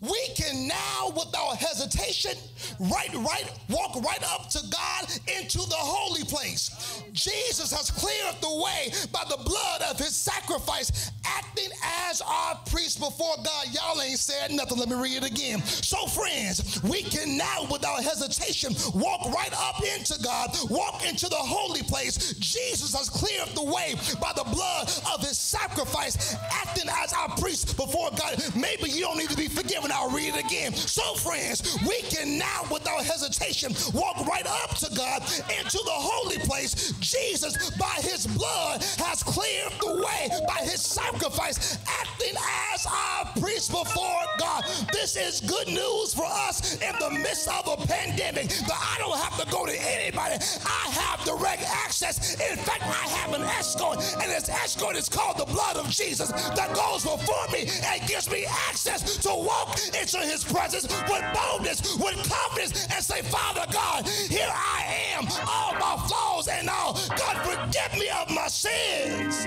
we 0.00 0.28
can 0.34 0.68
now 0.68 1.10
without 1.10 1.56
hesitation 1.56 2.32
right 2.80 3.12
right 3.14 3.52
walk 3.68 3.96
right 4.02 4.22
up 4.32 4.48
to 4.50 4.58
god 4.70 5.06
into 5.46 5.58
the 5.58 5.76
holy 5.76 6.05
place. 6.28 7.02
Jesus 7.12 7.72
has 7.72 7.90
cleared 7.90 8.36
the 8.40 8.62
way 8.62 8.92
by 9.12 9.24
the 9.28 9.42
blood 9.42 9.82
of 9.90 9.98
his 9.98 10.14
sacrifice 10.14 11.10
acting 11.24 11.70
as 12.08 12.20
our 12.20 12.56
priest 12.70 12.98
before 13.00 13.36
god. 13.44 13.66
Y'all 13.72 14.00
ain't 14.00 14.18
said 14.18 14.50
nothing. 14.50 14.78
Let 14.78 14.88
me 14.88 14.96
read 14.96 15.22
it 15.22 15.30
again. 15.30 15.62
So 15.62 16.06
friends 16.06 16.82
we 16.82 17.02
can 17.02 17.36
now 17.36 17.66
without 17.70 18.02
hesitation 18.02 18.74
walk 18.94 19.32
right 19.32 19.52
up 19.56 19.82
into 19.82 20.18
god 20.22 20.50
walk 20.70 21.06
into 21.06 21.28
the 21.28 21.36
holy 21.36 21.82
place. 21.82 22.34
Jesus 22.34 22.94
has 22.94 23.08
cleared 23.08 23.48
the 23.54 23.64
way 23.64 23.94
by 24.20 24.32
the 24.36 24.44
blood 24.44 24.90
of 25.14 25.20
his 25.20 25.38
sacrifice 25.38 26.36
acting 26.50 26.90
as 27.02 27.12
our 27.12 27.28
priest 27.36 27.76
before 27.76 28.10
god. 28.18 28.42
Maybe 28.54 28.90
you 28.90 29.00
don't 29.00 29.18
need 29.18 29.30
to 29.30 29.36
be 29.36 29.48
forgiven. 29.48 29.90
I'll 29.92 30.10
read 30.10 30.34
it 30.34 30.44
again. 30.44 30.74
So, 30.74 31.14
friends, 31.14 31.78
we 31.86 32.02
can 32.02 32.38
now, 32.38 32.62
without 32.70 33.04
hesitation, 33.04 33.74
walk 33.94 34.26
right 34.26 34.46
up 34.46 34.76
to 34.78 34.94
God 34.94 35.22
into 35.22 35.78
the 35.78 35.96
holy 35.96 36.15
place. 36.46 36.92
Jesus, 37.00 37.70
by 37.76 37.98
his 38.00 38.26
blood, 38.26 38.82
has 38.98 39.22
cleared 39.22 39.72
the 39.80 40.02
way 40.02 40.30
by 40.46 40.64
his 40.64 40.80
sacrifice, 40.80 41.78
acting 41.86 42.34
as 42.72 42.86
our 42.86 43.26
priest 43.40 43.70
before 43.70 44.22
God. 44.38 44.64
This 44.92 45.16
is 45.16 45.40
good 45.40 45.68
news 45.68 46.14
for 46.14 46.26
us 46.26 46.74
in 46.74 46.94
the 46.98 47.10
midst 47.10 47.48
of 47.48 47.66
a 47.66 47.86
pandemic 47.86 48.48
that 48.48 48.96
I 48.96 48.98
don't 48.98 49.18
have 49.18 49.38
to 49.44 49.50
go 49.50 49.66
to 49.66 49.72
anybody. 49.72 50.36
I 50.64 50.88
have 50.90 51.24
direct 51.24 51.62
access. 51.62 52.34
In 52.34 52.56
fact, 52.56 52.82
I 52.82 53.08
have 53.20 53.34
an 53.34 53.42
escort, 53.42 53.98
and 54.14 54.30
this 54.30 54.48
escort 54.48 54.96
is 54.96 55.08
called 55.08 55.38
the 55.38 55.46
blood 55.46 55.76
of 55.76 55.90
Jesus 55.90 56.30
that 56.30 56.74
goes 56.74 57.02
before 57.02 57.46
me 57.52 57.68
and 57.84 58.08
gives 58.08 58.30
me 58.30 58.46
access 58.68 59.16
to 59.18 59.28
walk 59.28 59.66
walk 59.66 59.78
into 60.00 60.18
his 60.18 60.44
presence 60.44 60.84
with 61.08 61.24
boldness, 61.34 61.96
with 61.96 62.16
confidence, 62.30 62.86
and 62.92 63.02
say, 63.04 63.22
Father 63.22 63.64
God, 63.72 64.06
here 64.06 64.50
I 64.50 64.84
am, 65.14 65.26
all 65.48 65.72
my 65.74 66.05
flaws 66.08 66.48
and 66.48 66.68
all. 66.68 66.94
God, 66.94 67.36
forgive 67.44 67.98
me 67.98 68.08
of 68.20 68.30
my 68.30 68.48
sins. 68.48 69.46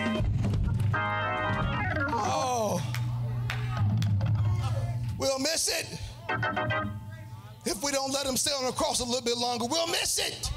Oh, 2.11 2.81
we'll 5.17 5.39
miss 5.39 5.67
it. 5.67 5.99
If 7.65 7.83
we 7.83 7.91
don't 7.91 8.11
let 8.11 8.25
him 8.25 8.37
stay 8.37 8.51
on 8.51 8.65
the 8.65 8.71
cross 8.71 8.99
a 8.99 9.03
little 9.03 9.21
bit 9.21 9.37
longer, 9.37 9.65
we'll 9.69 9.87
miss 9.87 10.19
it. 10.19 10.49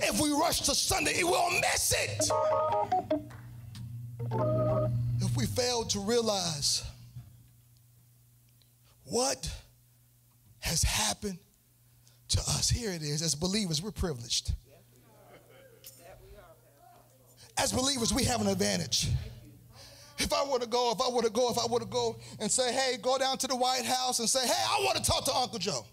If 0.00 0.20
we 0.20 0.30
rush 0.30 0.60
to 0.62 0.74
Sunday, 0.74 1.22
we'll 1.22 1.50
miss 1.60 1.92
it. 1.96 2.30
If 5.20 5.36
we 5.36 5.46
fail 5.46 5.84
to 5.84 6.00
realize 6.00 6.82
what 9.04 9.50
has 10.60 10.82
happened 10.82 11.38
to 12.28 12.40
us, 12.40 12.68
here 12.68 12.90
it 12.90 13.02
is. 13.02 13.22
As 13.22 13.34
believers, 13.34 13.82
we're 13.82 13.90
privileged. 13.90 14.52
As 17.56 17.72
believers, 17.72 18.14
we 18.14 18.24
have 18.24 18.40
an 18.40 18.46
advantage. 18.46 19.08
If 20.18 20.32
I 20.32 20.44
were 20.44 20.58
to 20.58 20.66
go, 20.66 20.92
if 20.92 21.00
I 21.00 21.12
were 21.12 21.22
to 21.22 21.30
go, 21.30 21.50
if 21.50 21.58
I 21.58 21.66
were 21.70 21.80
to 21.80 21.86
go 21.86 22.18
and 22.40 22.50
say, 22.50 22.72
hey, 22.72 22.96
go 23.00 23.18
down 23.18 23.38
to 23.38 23.46
the 23.46 23.56
White 23.56 23.84
House 23.84 24.18
and 24.18 24.28
say, 24.28 24.46
hey, 24.46 24.52
I 24.52 24.82
want 24.84 24.96
to 24.96 25.02
talk 25.02 25.24
to 25.26 25.34
Uncle 25.34 25.58
Joe. 25.58 25.86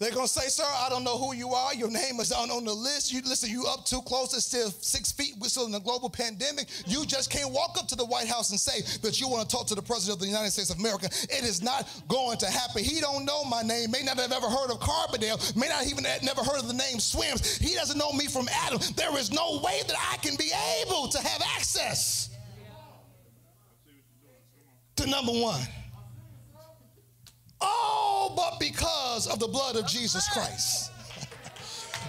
They're 0.00 0.12
gonna 0.12 0.26
say, 0.26 0.48
sir, 0.48 0.64
I 0.64 0.88
don't 0.88 1.04
know 1.04 1.18
who 1.18 1.34
you 1.34 1.50
are. 1.50 1.74
Your 1.74 1.90
name 1.90 2.20
is 2.20 2.32
on, 2.32 2.50
on 2.50 2.64
the 2.64 2.72
list. 2.72 3.12
You 3.12 3.20
listen, 3.20 3.50
you 3.50 3.66
up 3.66 3.84
too 3.84 4.00
close, 4.00 4.32
still 4.42 4.70
six 4.70 5.12
feet. 5.12 5.34
We're 5.38 5.48
still 5.48 5.66
in 5.66 5.74
a 5.74 5.80
global 5.80 6.08
pandemic. 6.08 6.68
You 6.86 7.04
just 7.04 7.30
can't 7.30 7.52
walk 7.52 7.76
up 7.78 7.86
to 7.88 7.96
the 7.96 8.06
White 8.06 8.26
House 8.26 8.48
and 8.48 8.58
say 8.58 8.80
that 9.02 9.20
you 9.20 9.28
want 9.28 9.46
to 9.46 9.54
talk 9.54 9.66
to 9.66 9.74
the 9.74 9.82
President 9.82 10.16
of 10.16 10.20
the 10.22 10.26
United 10.26 10.52
States 10.52 10.70
of 10.70 10.78
America. 10.78 11.04
It 11.04 11.44
is 11.44 11.62
not 11.62 11.86
going 12.08 12.38
to 12.38 12.46
happen. 12.46 12.82
He 12.82 12.98
don't 12.98 13.26
know 13.26 13.44
my 13.44 13.60
name, 13.60 13.90
may 13.90 14.02
not 14.02 14.18
have 14.18 14.32
ever 14.32 14.48
heard 14.48 14.70
of 14.70 14.80
Carbondale, 14.80 15.54
may 15.54 15.68
not 15.68 15.86
even 15.86 16.04
have 16.04 16.22
never 16.22 16.42
heard 16.42 16.60
of 16.60 16.68
the 16.68 16.74
name 16.74 16.98
Swims. 16.98 17.58
He 17.58 17.74
doesn't 17.74 17.98
know 17.98 18.12
me 18.12 18.26
from 18.26 18.48
Adam. 18.64 18.80
There 18.96 19.14
is 19.18 19.30
no 19.30 19.60
way 19.62 19.82
that 19.86 19.96
I 20.10 20.16
can 20.16 20.34
be 20.36 20.50
able 20.80 21.08
to 21.08 21.18
have 21.18 21.42
access 21.58 22.30
to 24.96 25.06
number 25.06 25.32
one. 25.32 25.60
Oh, 27.60 28.32
but 28.36 28.58
because 28.58 29.26
of 29.26 29.38
the 29.38 29.48
blood 29.48 29.76
of 29.76 29.86
Jesus 29.86 30.28
Christ. 30.28 30.92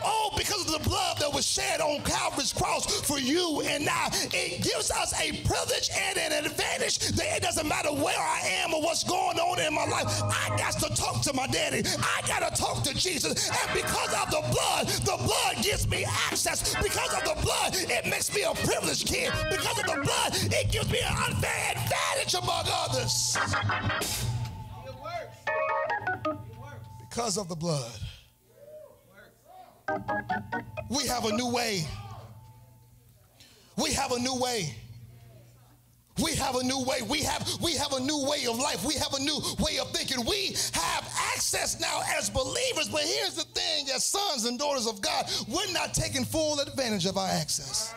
Oh, 0.04 0.32
because 0.36 0.66
of 0.66 0.82
the 0.82 0.90
blood 0.90 1.18
that 1.20 1.32
was 1.32 1.46
shed 1.46 1.80
on 1.80 2.02
Calvary's 2.02 2.54
cross 2.54 3.02
for 3.02 3.20
you 3.20 3.62
and 3.66 3.88
I, 3.88 4.10
it 4.34 4.64
gives 4.64 4.90
us 4.90 5.14
a 5.20 5.32
privilege 5.46 5.90
and 5.96 6.18
an 6.18 6.46
advantage 6.46 7.00
that 7.00 7.38
it 7.38 7.44
doesn't 7.44 7.68
matter 7.68 7.90
where 7.90 8.18
I 8.18 8.40
am 8.64 8.74
or 8.74 8.82
what's 8.82 9.04
going 9.04 9.38
on 9.38 9.60
in 9.60 9.74
my 9.74 9.86
life. 9.86 10.08
I 10.24 10.56
got 10.58 10.74
to 10.74 10.90
talk 10.96 11.22
to 11.24 11.34
my 11.34 11.48
daddy. 11.48 11.84
I 12.00 12.22
got 12.28 12.40
to 12.50 12.62
talk 12.62 12.84
to 12.84 12.96
Jesus. 12.96 13.50
And 13.50 13.74
because 13.74 14.14
of 14.14 14.32
the 14.32 14.42
blood, 14.52 14.88
the 14.88 15.18
blood 15.24 15.64
gives 15.64 15.88
me 15.88 16.06
access. 16.06 16.74
Because 16.82 17.14
of 17.14 17.24
the 17.24 17.42
blood, 17.44 17.76
it 17.76 18.06
makes 18.10 18.34
me 18.34 18.42
a 18.44 18.54
privileged 18.54 19.08
kid. 19.08 19.32
Because 19.52 19.80
of 19.80 19.86
the 19.86 20.02
blood, 20.02 20.34
it 20.52 20.72
gives 20.72 20.92
me 20.92 21.00
an 21.06 21.16
unfair 21.30 21.74
advantage 21.76 22.34
among 22.34 22.66
others. 22.68 24.31
Because 27.12 27.38
of 27.38 27.50
the 27.50 27.56
blood. 27.56 27.92
We 30.90 31.06
have 31.08 31.26
a 31.26 31.36
new 31.36 31.52
way. 31.52 31.86
We 33.76 33.92
have 33.92 34.14
a 34.14 34.20
new 34.20 34.40
way. 34.40 34.74
We 36.24 36.36
have 36.36 36.56
a 36.56 36.64
new 36.64 36.82
way. 36.86 37.02
We 37.02 37.22
have 37.24 37.46
we 37.62 37.74
have 37.74 37.92
a 37.92 38.00
new 38.00 38.26
way 38.26 38.46
of 38.46 38.58
life. 38.58 38.86
We 38.86 38.94
have 38.94 39.14
a 39.14 39.20
new 39.20 39.42
way 39.60 39.78
of 39.80 39.92
thinking. 39.92 40.26
We 40.26 40.56
have 40.72 41.06
access 41.34 41.82
now 41.82 42.02
as 42.18 42.30
believers. 42.30 42.88
But 42.88 43.02
here's 43.02 43.36
the 43.36 43.44
thing, 43.44 43.88
as 43.94 44.06
sons 44.06 44.46
and 44.46 44.58
daughters 44.58 44.88
of 44.88 45.02
God, 45.02 45.30
we're 45.50 45.72
not 45.74 45.94
taking 45.94 46.24
full 46.24 46.62
advantage 46.62 47.06
of 47.06 47.18
our 47.18 47.28
access. 47.28 47.94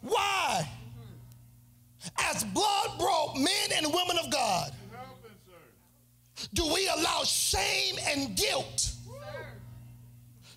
Why? 0.00 0.66
As 2.18 2.44
blood 2.44 2.98
brought 2.98 3.34
men 3.36 3.76
and 3.76 3.92
women 3.92 4.16
of 4.24 4.32
God, 4.32 4.72
do 6.52 6.72
we 6.72 6.88
allow 6.88 7.22
shame 7.24 7.96
and 8.08 8.36
guilt 8.36 8.92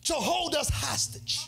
to 0.05 0.13
hold 0.13 0.55
us 0.55 0.69
hostage? 0.69 1.47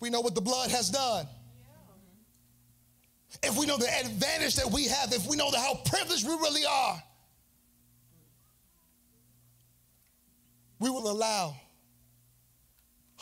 We 0.00 0.10
know 0.10 0.20
what 0.20 0.34
the 0.34 0.40
blood 0.40 0.70
has 0.70 0.90
done. 0.90 1.26
If 3.42 3.56
we 3.58 3.66
know 3.66 3.76
the 3.76 3.88
advantage 4.00 4.56
that 4.56 4.70
we 4.70 4.86
have, 4.86 5.12
if 5.12 5.26
we 5.26 5.36
know 5.36 5.50
how 5.50 5.74
privileged 5.84 6.26
we 6.26 6.34
really 6.34 6.64
are, 6.68 7.02
we 10.78 10.90
will 10.90 11.10
allow 11.10 11.56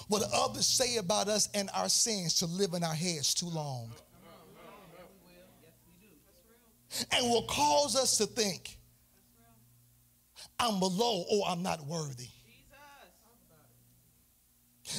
what 0.08 0.22
others 0.32 0.66
say 0.66 0.96
about 0.96 1.28
us 1.28 1.48
and 1.54 1.70
our 1.74 1.88
sins 1.88 2.34
to 2.34 2.46
live 2.46 2.74
in 2.74 2.82
our 2.84 2.94
heads 2.94 3.34
too 3.34 3.48
long. 3.48 3.90
And 7.12 7.28
will 7.30 7.42
cause 7.44 7.96
us 7.96 8.18
to 8.18 8.26
think, 8.26 8.78
I'm 10.58 10.78
below 10.78 11.24
or 11.30 11.48
I'm 11.48 11.62
not 11.62 11.84
worthy. 11.86 12.28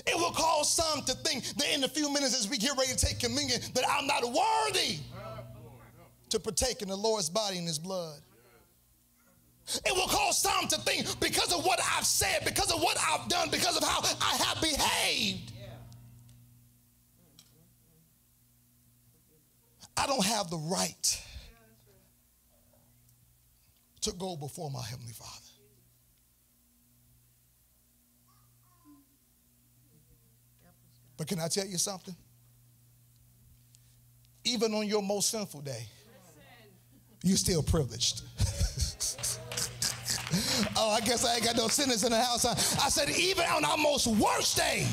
It 0.05 0.15
will 0.15 0.31
cause 0.31 0.73
some 0.73 1.03
to 1.03 1.13
think 1.13 1.45
that 1.57 1.73
in 1.73 1.83
a 1.83 1.87
few 1.87 2.11
minutes 2.11 2.37
as 2.37 2.49
we 2.49 2.57
get 2.57 2.75
ready 2.77 2.91
to 2.93 3.05
take 3.05 3.19
communion 3.19 3.61
that 3.75 3.83
I'm 3.89 4.07
not 4.07 4.23
worthy 4.23 4.97
to 6.29 6.39
partake 6.39 6.81
in 6.81 6.87
the 6.89 6.95
Lord's 6.95 7.29
body 7.29 7.57
and 7.59 7.67
his 7.67 7.79
blood. 7.79 8.19
It 9.85 9.93
will 9.95 10.07
cause 10.07 10.41
some 10.41 10.67
to 10.67 10.77
think 10.81 11.19
because 11.19 11.53
of 11.53 11.65
what 11.65 11.79
I've 11.95 12.05
said, 12.05 12.43
because 12.45 12.71
of 12.71 12.81
what 12.81 12.97
I've 12.99 13.27
done, 13.29 13.49
because 13.49 13.77
of 13.77 13.83
how 13.83 14.01
I 14.21 14.35
have 14.43 14.61
behaved. 14.61 15.51
I 19.97 20.07
don't 20.07 20.25
have 20.25 20.49
the 20.49 20.57
right 20.57 21.24
to 24.05 24.11
go 24.13 24.35
before 24.35 24.69
my 24.69 24.83
Heavenly 24.83 25.13
Father. 25.13 25.31
But 31.17 31.27
can 31.27 31.39
I 31.39 31.47
tell 31.47 31.65
you 31.65 31.77
something? 31.77 32.15
Even 34.43 34.73
on 34.73 34.87
your 34.87 35.01
most 35.01 35.29
sinful 35.31 35.61
day, 35.61 35.85
you're 37.23 37.37
still 37.37 37.63
privileged. 37.63 38.21
oh, 40.75 40.91
I 40.91 40.99
guess 41.01 41.25
I 41.25 41.35
ain't 41.35 41.45
got 41.45 41.55
no 41.55 41.67
sinners 41.67 42.03
in 42.03 42.11
the 42.11 42.21
house. 42.21 42.45
I, 42.45 42.89
said, 42.89 43.09
even 43.09 43.45
on 43.45 43.65
our 43.65 43.77
most 43.77 44.05
worst 44.05 44.57
day, 44.57 44.85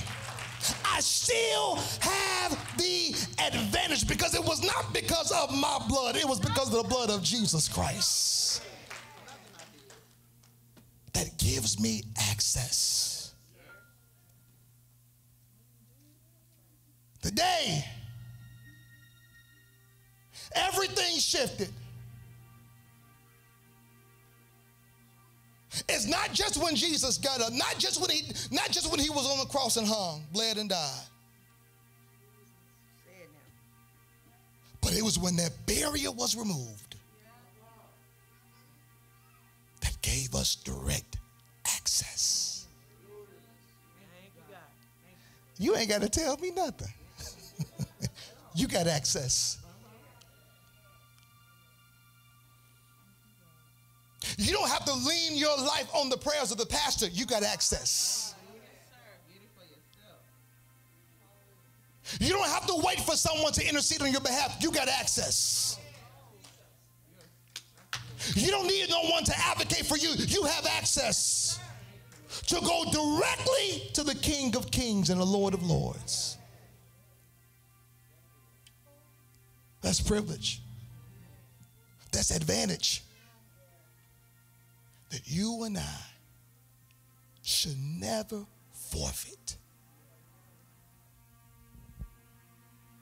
I 0.86 1.00
still 1.00 1.76
have 2.00 2.78
the 2.78 3.14
advantage 3.44 4.08
because 4.08 4.34
it 4.34 4.42
was 4.42 4.64
not 4.64 4.94
because 4.94 5.32
of 5.32 5.54
my 5.54 5.78
blood, 5.88 6.16
it 6.16 6.24
was 6.24 6.40
because 6.40 6.74
of 6.74 6.82
the 6.82 6.88
blood 6.88 7.10
of 7.10 7.22
Jesus 7.22 7.68
Christ 7.68 8.41
that 11.14 11.38
gives 11.38 11.80
me 11.80 12.02
access. 12.18 13.34
Today, 17.20 17.84
everything 20.54 21.18
shifted. 21.18 21.68
It's 25.88 26.06
not 26.06 26.32
just 26.32 26.62
when 26.62 26.74
Jesus 26.74 27.16
got 27.18 27.40
up, 27.40 27.52
not 27.52 27.78
just 27.78 28.00
when 28.00 28.10
he, 28.10 28.32
not 28.50 28.70
just 28.70 28.90
when 28.90 29.00
he 29.00 29.08
was 29.08 29.26
on 29.30 29.38
the 29.38 29.46
cross 29.46 29.76
and 29.76 29.86
hung, 29.86 30.24
bled 30.32 30.58
and 30.58 30.68
died. 30.68 31.06
But 34.80 34.94
it 34.94 35.02
was 35.02 35.18
when 35.18 35.36
that 35.36 35.52
barrier 35.64 36.10
was 36.10 36.36
removed 36.36 36.91
that 39.82 40.00
gave 40.02 40.34
us 40.34 40.56
direct 40.56 41.18
access. 41.66 42.66
You 45.58 45.76
ain't 45.76 45.88
got 45.88 46.02
to 46.02 46.08
tell 46.08 46.36
me 46.38 46.50
nothing. 46.50 46.92
you 48.54 48.66
got 48.66 48.86
access. 48.86 49.58
You 54.38 54.52
don't 54.52 54.68
have 54.68 54.84
to 54.86 54.92
lean 54.92 55.36
your 55.36 55.56
life 55.58 55.88
on 55.94 56.08
the 56.08 56.16
prayers 56.16 56.50
of 56.50 56.58
the 56.58 56.66
pastor. 56.66 57.06
You 57.08 57.26
got 57.26 57.42
access. 57.42 58.34
You 62.20 62.30
don't 62.30 62.48
have 62.48 62.66
to 62.66 62.74
wait 62.84 63.00
for 63.00 63.16
someone 63.16 63.52
to 63.52 63.68
intercede 63.68 64.02
on 64.02 64.10
your 64.10 64.20
behalf. 64.20 64.56
You 64.60 64.70
got 64.70 64.88
access. 64.88 65.78
You 68.34 68.50
don't 68.50 68.66
need 68.66 68.88
no 68.88 69.02
one 69.02 69.24
to 69.24 69.38
advocate 69.38 69.86
for 69.86 69.96
you. 69.96 70.10
You 70.10 70.44
have 70.44 70.66
access 70.66 71.58
to 72.46 72.60
go 72.60 72.84
directly 72.90 73.90
to 73.94 74.02
the 74.02 74.14
King 74.14 74.56
of 74.56 74.70
Kings 74.70 75.10
and 75.10 75.20
the 75.20 75.24
Lord 75.24 75.54
of 75.54 75.62
Lords. 75.62 76.38
That's 79.80 80.00
privilege. 80.00 80.62
That's 82.12 82.30
advantage 82.30 83.02
that 85.10 85.22
you 85.26 85.64
and 85.64 85.76
I 85.76 86.00
should 87.42 87.76
never 87.78 88.44
forfeit 88.72 89.56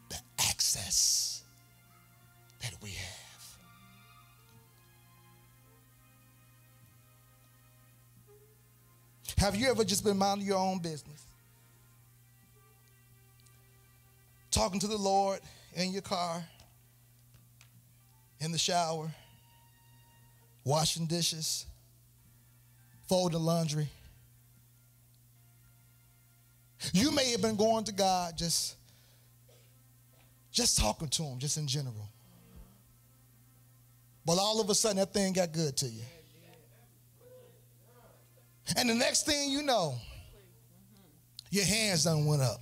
the 0.08 0.18
access 0.38 1.42
that 2.62 2.74
we 2.82 2.90
have. 2.90 3.19
Have 9.40 9.56
you 9.56 9.70
ever 9.70 9.84
just 9.84 10.04
been 10.04 10.18
minding 10.18 10.46
your 10.46 10.58
own 10.58 10.80
business? 10.80 11.24
Talking 14.50 14.78
to 14.80 14.86
the 14.86 14.98
Lord 14.98 15.40
in 15.72 15.92
your 15.92 16.02
car, 16.02 16.44
in 18.40 18.52
the 18.52 18.58
shower, 18.58 19.10
washing 20.62 21.06
dishes, 21.06 21.64
folding 23.08 23.40
laundry. 23.40 23.88
You 26.92 27.10
may 27.10 27.30
have 27.30 27.40
been 27.40 27.56
going 27.56 27.84
to 27.84 27.92
God 27.92 28.36
just, 28.36 28.76
just 30.52 30.78
talking 30.78 31.08
to 31.08 31.22
him, 31.22 31.38
just 31.38 31.56
in 31.56 31.66
general. 31.66 32.10
But 34.26 34.36
all 34.36 34.60
of 34.60 34.68
a 34.68 34.74
sudden 34.74 34.98
that 34.98 35.14
thing 35.14 35.32
got 35.32 35.50
good 35.52 35.78
to 35.78 35.86
you. 35.86 36.02
And 38.76 38.88
the 38.88 38.94
next 38.94 39.26
thing 39.26 39.50
you 39.50 39.62
know, 39.62 39.94
your 41.50 41.64
hands 41.64 42.04
done 42.04 42.26
went 42.26 42.42
up. 42.42 42.60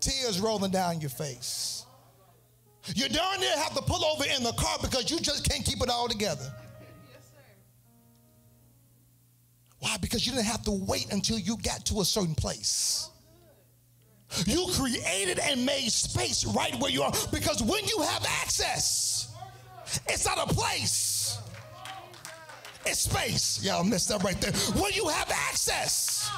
Tears 0.00 0.40
rolling 0.40 0.70
down 0.70 1.00
your 1.00 1.10
face. 1.10 1.84
You 2.94 3.08
darn 3.08 3.40
near 3.40 3.56
have 3.58 3.74
to 3.74 3.82
pull 3.82 4.04
over 4.04 4.24
in 4.24 4.42
the 4.42 4.52
car 4.52 4.78
because 4.80 5.10
you 5.10 5.18
just 5.20 5.48
can't 5.48 5.64
keep 5.64 5.82
it 5.82 5.90
all 5.90 6.08
together. 6.08 6.50
Why? 9.80 9.96
Because 10.00 10.26
you 10.26 10.32
didn't 10.32 10.46
have 10.46 10.62
to 10.64 10.72
wait 10.72 11.12
until 11.12 11.38
you 11.38 11.56
got 11.58 11.84
to 11.86 12.00
a 12.00 12.04
certain 12.04 12.34
place. 12.34 13.10
You 14.46 14.66
created 14.74 15.38
and 15.40 15.66
made 15.66 15.90
space 15.90 16.44
right 16.44 16.74
where 16.80 16.90
you 16.90 17.02
are 17.02 17.12
because 17.32 17.62
when 17.62 17.84
you 17.86 18.02
have 18.02 18.24
access, 18.42 19.34
it's 20.08 20.24
not 20.24 20.50
a 20.50 20.54
place, 20.54 21.19
it's 22.86 23.00
space. 23.00 23.62
Y'all 23.62 23.84
messed 23.84 24.10
up 24.10 24.24
right 24.24 24.40
there. 24.40 24.52
When 24.80 24.92
you 24.92 25.08
have 25.08 25.30
access, 25.30 26.30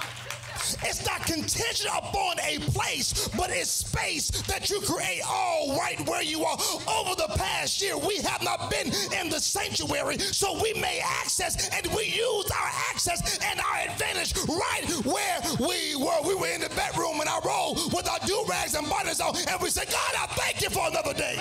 it's 0.85 1.05
not 1.05 1.25
contingent 1.27 1.91
upon 1.95 2.39
a 2.41 2.59
place, 2.71 3.29
but 3.37 3.51
it's 3.51 3.71
space 3.71 4.31
that 4.43 4.71
you 4.71 4.81
create 4.81 5.23
all 5.27 5.77
right 5.77 5.99
where 6.09 6.23
you 6.23 6.45
are. 6.45 6.57
Over 6.89 7.15
the 7.17 7.33
past 7.37 7.83
year, 7.83 7.97
we 7.99 8.17
have 8.19 8.43
not 8.43 8.71
been 8.71 8.93
in 9.21 9.29
the 9.29 9.41
sanctuary, 9.41 10.19
so 10.19 10.61
we 10.63 10.73
may 10.75 11.01
access 11.05 11.69
and 11.71 11.87
we 11.95 12.05
use 12.05 12.51
our 12.51 12.71
access 12.91 13.39
and 13.45 13.61
our 13.61 13.91
advantage 13.91 14.35
right 14.49 14.87
where 15.05 15.41
we 15.59 15.97
were. 15.97 16.23
We 16.27 16.35
were 16.35 16.49
in 16.49 16.61
the 16.61 16.71
bedroom 16.71 17.21
in 17.21 17.29
our 17.29 17.43
roll 17.43 17.75
with 17.93 18.09
our 18.09 18.21
do 18.27 18.45
rags 18.49 18.75
and 18.75 18.89
buttons 18.89 19.21
on, 19.21 19.37
and 19.37 19.61
we 19.61 19.71
said, 19.71 19.89
God, 19.91 20.15
I 20.17 20.27
thank 20.35 20.63
you 20.63 20.71
for 20.71 20.89
another 20.89 21.15
day. 21.15 21.39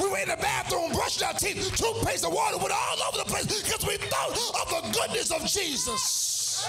We 0.00 0.08
were 0.08 0.18
in 0.18 0.28
the 0.28 0.36
bathroom 0.36 0.92
brushing 0.92 1.26
our 1.26 1.34
teeth, 1.34 1.76
toothpaste 1.76 2.24
and 2.24 2.32
water 2.32 2.58
went 2.58 2.72
all 2.72 2.96
over 3.08 3.18
the 3.18 3.24
place 3.24 3.62
because 3.62 3.81
of 4.30 4.68
the 4.70 4.98
goodness 4.98 5.30
of 5.30 5.46
Jesus. 5.46 6.68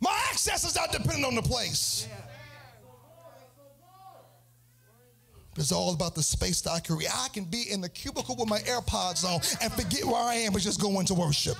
My 0.00 0.18
access 0.30 0.64
is 0.64 0.76
not 0.76 0.92
dependent 0.92 1.24
on 1.24 1.34
the 1.34 1.42
place. 1.42 2.08
It's 5.56 5.70
all 5.70 5.94
about 5.94 6.14
the 6.16 6.22
space 6.22 6.60
that 6.62 6.72
I 6.72 6.80
create. 6.80 7.10
I 7.14 7.28
can 7.28 7.44
be 7.44 7.70
in 7.70 7.80
the 7.80 7.88
cubicle 7.88 8.34
with 8.36 8.48
my 8.48 8.58
AirPods 8.60 9.24
on 9.24 9.40
and 9.62 9.72
forget 9.72 10.04
where 10.04 10.20
I 10.20 10.34
am, 10.34 10.52
but 10.52 10.62
just 10.62 10.80
go 10.80 10.98
into 10.98 11.14
worship. 11.14 11.56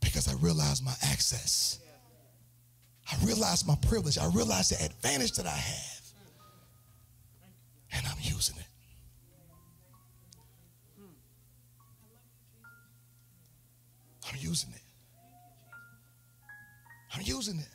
Because 0.00 0.28
I 0.28 0.32
realize 0.40 0.82
my 0.82 0.94
access. 1.02 1.83
I 3.10 3.24
realize 3.24 3.66
my 3.66 3.76
privilege. 3.86 4.18
I 4.18 4.26
realize 4.26 4.70
the 4.70 4.84
advantage 4.84 5.32
that 5.32 5.46
I 5.46 5.50
have. 5.50 6.02
And 7.92 8.06
I'm 8.06 8.16
using 8.20 8.56
it. 8.56 8.64
I'm 14.28 14.38
using 14.40 14.70
it. 14.72 14.80
I'm 17.14 17.22
using 17.22 17.58
it. 17.58 17.68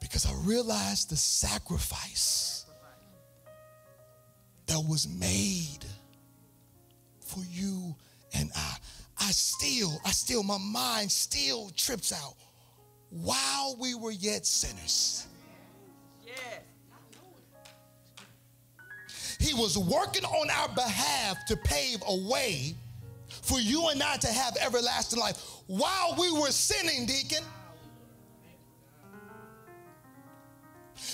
Because 0.00 0.26
I 0.26 0.32
realized 0.44 1.10
the 1.10 1.16
sacrifice 1.16 2.66
that 4.66 4.80
was 4.86 5.08
made 5.08 5.84
for 7.20 7.40
you 7.50 7.94
and 8.34 8.50
I. 8.54 8.76
I 9.20 9.30
still, 9.30 10.00
I 10.04 10.10
still, 10.10 10.42
my 10.42 10.58
mind 10.58 11.10
still 11.10 11.70
trips 11.70 12.12
out. 12.12 12.34
While 13.10 13.76
we 13.80 13.94
were 13.94 14.10
yet 14.10 14.46
sinners. 14.46 15.26
He 19.38 19.54
was 19.54 19.78
working 19.78 20.24
on 20.24 20.50
our 20.50 20.68
behalf 20.74 21.44
to 21.46 21.56
pave 21.56 22.02
a 22.06 22.28
way 22.28 22.74
for 23.28 23.60
you 23.60 23.88
and 23.88 24.02
I 24.02 24.16
to 24.16 24.26
have 24.26 24.56
everlasting 24.56 25.20
life 25.20 25.42
while 25.66 26.16
we 26.18 26.30
were 26.32 26.50
sinning, 26.50 27.06
deacon. 27.06 27.44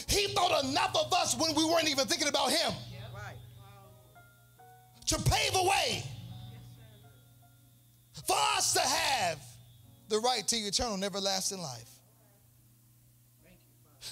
He 0.08 0.28
thought 0.28 0.64
enough 0.64 0.96
of 0.96 1.12
us 1.12 1.36
when 1.36 1.54
we 1.54 1.64
weren't 1.64 1.88
even 1.88 2.06
thinking 2.06 2.28
about 2.28 2.50
him 2.50 2.72
to 5.06 5.18
pave 5.18 5.54
a 5.54 5.62
way 5.62 6.02
for 8.26 8.36
us 8.56 8.72
to 8.72 8.80
have 8.80 9.38
the 10.08 10.18
right 10.18 10.46
to 10.48 10.56
eternal 10.56 11.02
everlasting 11.02 11.60
life. 11.60 11.90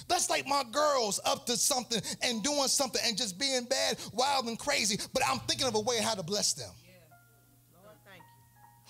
That's 0.07 0.29
like 0.29 0.47
my 0.47 0.63
girls 0.71 1.19
up 1.23 1.45
to 1.45 1.55
something 1.55 2.01
and 2.21 2.43
doing 2.43 2.67
something 2.67 3.01
and 3.05 3.15
just 3.15 3.37
being 3.37 3.65
bad, 3.65 3.97
wild, 4.11 4.47
and 4.47 4.57
crazy, 4.57 4.97
but 5.13 5.21
I'm 5.27 5.39
thinking 5.39 5.67
of 5.67 5.75
a 5.75 5.79
way 5.79 5.99
how 6.01 6.15
to 6.15 6.23
bless 6.23 6.53
them 6.53 6.71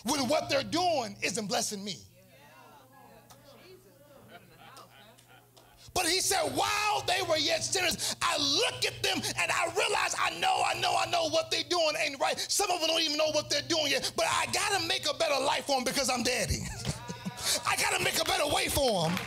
when 0.04 0.28
what 0.28 0.50
they're 0.50 0.64
doing 0.64 1.16
isn't 1.22 1.48
blessing 1.48 1.84
me. 1.84 1.98
But 5.94 6.08
he 6.08 6.22
said, 6.22 6.42
while 6.56 7.04
they 7.06 7.22
were 7.30 7.38
yet 7.38 7.64
sinners, 7.64 8.16
I 8.20 8.36
look 8.38 8.84
at 8.84 9.04
them 9.04 9.22
and 9.40 9.52
I 9.52 9.66
realize 9.78 10.16
I 10.20 10.32
know, 10.40 10.64
I 10.66 10.80
know, 10.80 10.98
I 10.98 11.08
know 11.12 11.30
what 11.30 11.52
they're 11.52 11.62
doing 11.70 11.94
ain't 12.04 12.20
right. 12.20 12.40
Some 12.40 12.72
of 12.72 12.80
them 12.80 12.90
don't 12.90 13.02
even 13.02 13.16
know 13.16 13.30
what 13.32 13.52
they're 13.52 13.62
doing 13.62 13.92
yet, 13.92 14.12
but 14.16 14.26
I 14.28 14.48
gotta 14.52 14.88
make 14.88 15.08
a 15.08 15.14
better 15.16 15.40
life 15.44 15.66
for 15.66 15.76
them 15.76 15.84
because 15.84 16.10
I'm 16.10 16.24
daddy. 16.24 16.64
I 17.68 17.76
gotta 17.76 18.04
make 18.04 18.20
a 18.22 18.26
better 18.26 18.48
way 18.48 18.68
for 18.68 19.10
them. 19.10 19.18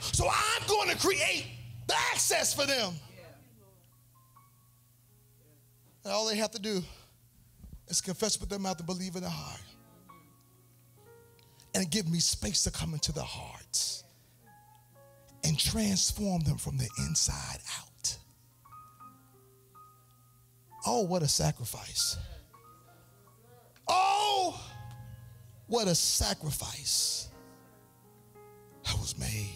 So 0.00 0.28
I'm 0.28 0.66
going 0.68 0.90
to 0.90 0.96
create 0.96 1.46
the 1.86 1.94
access 2.12 2.54
for 2.54 2.66
them. 2.66 2.94
And 6.04 6.12
all 6.12 6.28
they 6.28 6.36
have 6.36 6.50
to 6.52 6.60
do 6.60 6.82
is 7.88 8.00
confess 8.00 8.38
with 8.38 8.48
their 8.48 8.58
mouth 8.58 8.78
and 8.78 8.86
believe 8.86 9.16
in 9.16 9.22
their 9.22 9.30
heart. 9.30 9.60
And 11.74 11.90
give 11.90 12.08
me 12.08 12.20
space 12.20 12.62
to 12.64 12.70
come 12.70 12.92
into 12.92 13.10
their 13.10 13.24
hearts 13.24 14.04
and 15.42 15.58
transform 15.58 16.42
them 16.42 16.58
from 16.58 16.76
the 16.78 16.88
inside 17.00 17.58
out. 17.80 18.16
Oh, 20.86 21.04
what 21.04 21.22
a 21.22 21.28
sacrifice. 21.28 22.16
What 25.74 25.88
a 25.88 25.94
sacrifice 25.94 27.28
that 28.84 28.96
was 29.00 29.18
made 29.18 29.50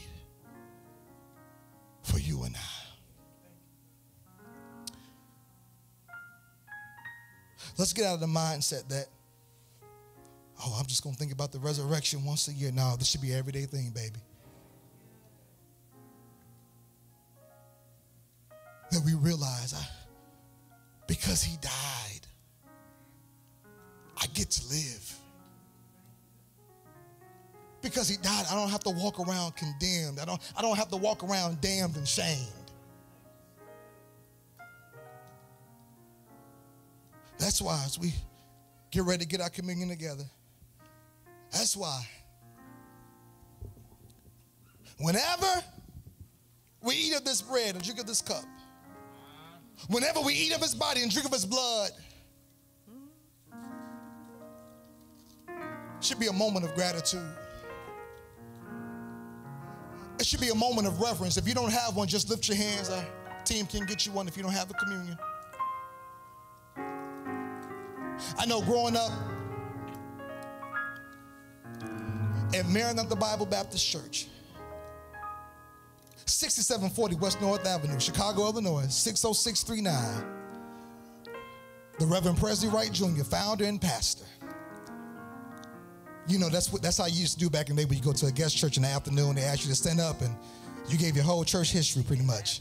for 2.03 2.19
you 2.19 2.43
and 2.43 2.57
I. 2.57 2.59
Let's 7.79 7.93
get 7.93 8.07
out 8.07 8.15
of 8.15 8.21
the 8.21 8.27
mindset 8.27 8.89
that, 8.89 9.07
oh, 10.67 10.77
I'm 10.81 10.87
just 10.87 11.05
going 11.05 11.15
to 11.15 11.19
think 11.21 11.31
about 11.31 11.53
the 11.53 11.61
resurrection 11.61 12.25
once 12.25 12.49
a 12.49 12.53
year. 12.53 12.73
No, 12.73 12.97
this 12.99 13.07
should 13.07 13.23
be 13.23 13.31
an 13.31 13.39
everyday 13.39 13.67
thing, 13.67 13.93
baby. 13.95 14.19
That 18.91 19.03
we 19.07 19.15
realize 19.15 19.73
I, 19.73 19.87
because 21.07 21.45
he 21.45 21.57
died, 21.59 22.27
I 24.21 24.27
get 24.35 24.51
to 24.51 24.69
live. 24.69 25.15
Because 27.81 28.09
he 28.09 28.17
died, 28.17 28.45
I 28.51 28.55
don't 28.55 28.71
have 28.71 28.83
to 28.85 28.91
walk 28.91 29.21
around 29.21 29.55
condemned. 29.57 30.19
I 30.21 30.25
don't, 30.25 30.41
I 30.57 30.63
don't 30.63 30.77
have 30.77 30.89
to 30.89 30.97
walk 30.97 31.23
around 31.23 31.61
damned 31.61 31.97
and 31.97 32.07
shamed. 32.07 32.49
That's 37.39 37.63
why 37.63 37.81
as 37.87 37.99
we 37.99 38.13
get 38.91 39.05
ready 39.05 39.25
to 39.25 39.29
get 39.29 39.41
our 39.41 39.49
communion 39.49 39.89
together, 39.89 40.25
that's 41.53 41.77
why 41.77 42.05
whenever 44.99 45.47
we 46.83 46.95
eat 46.95 47.15
of 47.15 47.25
this 47.25 47.41
bread 47.41 47.75
and 47.75 47.85
drink 47.85 48.01
of 48.01 48.07
this 48.07 48.21
cup, 48.21 48.45
whenever 49.89 50.21
we 50.21 50.35
eat 50.35 50.53
of 50.53 50.61
his 50.61 50.75
body 50.75 51.03
and 51.03 51.13
drink 51.13 51.27
of 51.27 51.33
his 51.33 51.47
blood, 51.47 51.91
should 56.01 56.19
be 56.19 56.27
a 56.27 56.33
moment 56.33 56.65
of 56.65 56.75
gratitude. 56.75 57.21
It 60.19 60.27
should 60.27 60.41
be 60.41 60.49
a 60.49 60.55
moment 60.55 60.89
of 60.89 61.01
reverence. 61.01 61.37
If 61.37 61.47
you 61.47 61.55
don't 61.55 61.73
have 61.73 61.95
one, 61.95 62.09
just 62.09 62.29
lift 62.29 62.49
your 62.49 62.57
hands. 62.57 62.91
Our 62.91 63.05
team 63.45 63.67
can 63.67 63.87
get 63.87 64.05
you 64.05 64.13
one 64.13 64.27
if 64.27 64.37
you 64.37 64.43
don't 64.43 64.53
have 64.53 64.71
a 64.71 64.75
communion. 64.75 65.17
I 68.37 68.47
know 68.47 68.61
growing 68.61 68.97
up 68.97 69.13
at 72.55 72.67
Maranatha 72.67 73.15
Bible 73.15 73.47
Baptist 73.47 73.87
Church, 73.87 74.27
6740 76.27 77.17
West 77.17 77.41
North 77.41 77.65
Avenue, 77.67 78.01
Chicago, 78.01 78.43
Illinois, 78.43 78.87
60639. 78.89 80.35
The 81.99 82.07
Reverend 82.07 82.39
Presley 82.39 82.69
Wright 82.69 82.93
Jr., 82.93 83.23
founder 83.25 83.65
and 83.65 83.81
pastor. 83.81 84.25
You 86.29 86.39
know, 86.39 86.51
that's 86.51 86.71
what 86.71 86.83
that's 86.83 86.99
how 86.99 87.07
you 87.07 87.21
used 87.21 87.35
to 87.35 87.39
do 87.39 87.49
back 87.49 87.71
in 87.71 87.77
the 87.77 87.83
day 87.83 87.89
when 87.89 87.97
you 87.99 88.05
go 88.05 88.13
to 88.13 88.27
a 88.27 88.33
guest 88.33 88.57
church 88.57 88.77
in 88.77 88.83
the 88.83 88.89
afternoon, 88.89 89.37
they 89.37 89.43
ask 89.43 89.65
you 89.65 89.71
to 89.71 89.75
stand 89.75 89.99
up 89.99 90.21
and 90.21 90.35
you 90.89 90.99
gave 90.99 91.17
your 91.17 91.25
whole 91.25 91.43
church 91.43 91.73
history 91.73 92.03
pretty 92.03 92.23
much. 92.23 92.61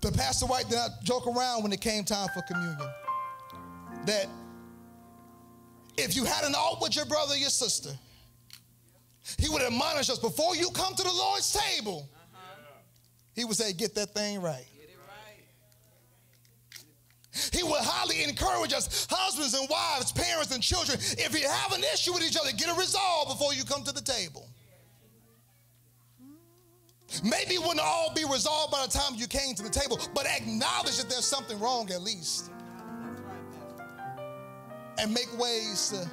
But 0.00 0.14
Pastor 0.14 0.46
Wright 0.46 0.68
did 0.68 0.76
not 0.76 1.02
joke 1.02 1.26
around 1.26 1.62
when 1.62 1.72
it 1.72 1.80
came 1.80 2.04
time 2.04 2.28
for 2.34 2.42
communion. 2.42 2.88
That 4.06 4.26
if 5.96 6.14
you 6.14 6.24
had 6.24 6.44
an 6.44 6.54
alt 6.54 6.80
with 6.80 6.94
your 6.94 7.06
brother 7.06 7.34
or 7.34 7.38
your 7.38 7.50
sister, 7.50 7.90
he 9.38 9.48
would 9.48 9.62
admonish 9.62 10.08
us 10.08 10.18
before 10.18 10.54
you 10.54 10.70
come 10.70 10.94
to 10.94 11.02
the 11.02 11.12
Lord's 11.12 11.52
table. 11.52 12.08
He 13.34 13.44
would 13.44 13.56
say, 13.56 13.72
Get 13.72 13.94
that 13.96 14.14
thing 14.14 14.40
right. 14.40 14.66
He 17.52 17.62
would 17.62 17.80
highly 17.80 18.24
encourage 18.24 18.72
us, 18.72 19.06
husbands 19.10 19.54
and 19.54 19.68
wives, 19.68 20.12
parents 20.12 20.54
and 20.54 20.62
children, 20.62 20.98
if 21.00 21.38
you 21.38 21.48
have 21.48 21.72
an 21.72 21.84
issue 21.94 22.12
with 22.12 22.22
each 22.22 22.36
other, 22.36 22.50
get 22.52 22.68
a 22.68 22.74
resolve 22.74 23.28
before 23.28 23.54
you 23.54 23.64
come 23.64 23.82
to 23.84 23.92
the 23.92 24.00
table. 24.00 24.48
Maybe 27.22 27.54
it 27.54 27.60
wouldn't 27.60 27.80
all 27.80 28.12
be 28.14 28.24
resolved 28.24 28.70
by 28.70 28.84
the 28.84 28.92
time 28.92 29.14
you 29.16 29.26
came 29.26 29.54
to 29.54 29.62
the 29.62 29.70
table, 29.70 29.98
but 30.14 30.26
acknowledge 30.26 30.98
that 30.98 31.08
there's 31.08 31.24
something 31.24 31.58
wrong 31.58 31.90
at 31.90 32.02
least. 32.02 32.50
And 34.98 35.14
make 35.14 35.28
ways 35.38 35.90
to 35.90 36.10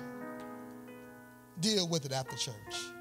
deal 1.60 1.88
with 1.88 2.06
it 2.06 2.12
after 2.12 2.36
church. 2.38 2.95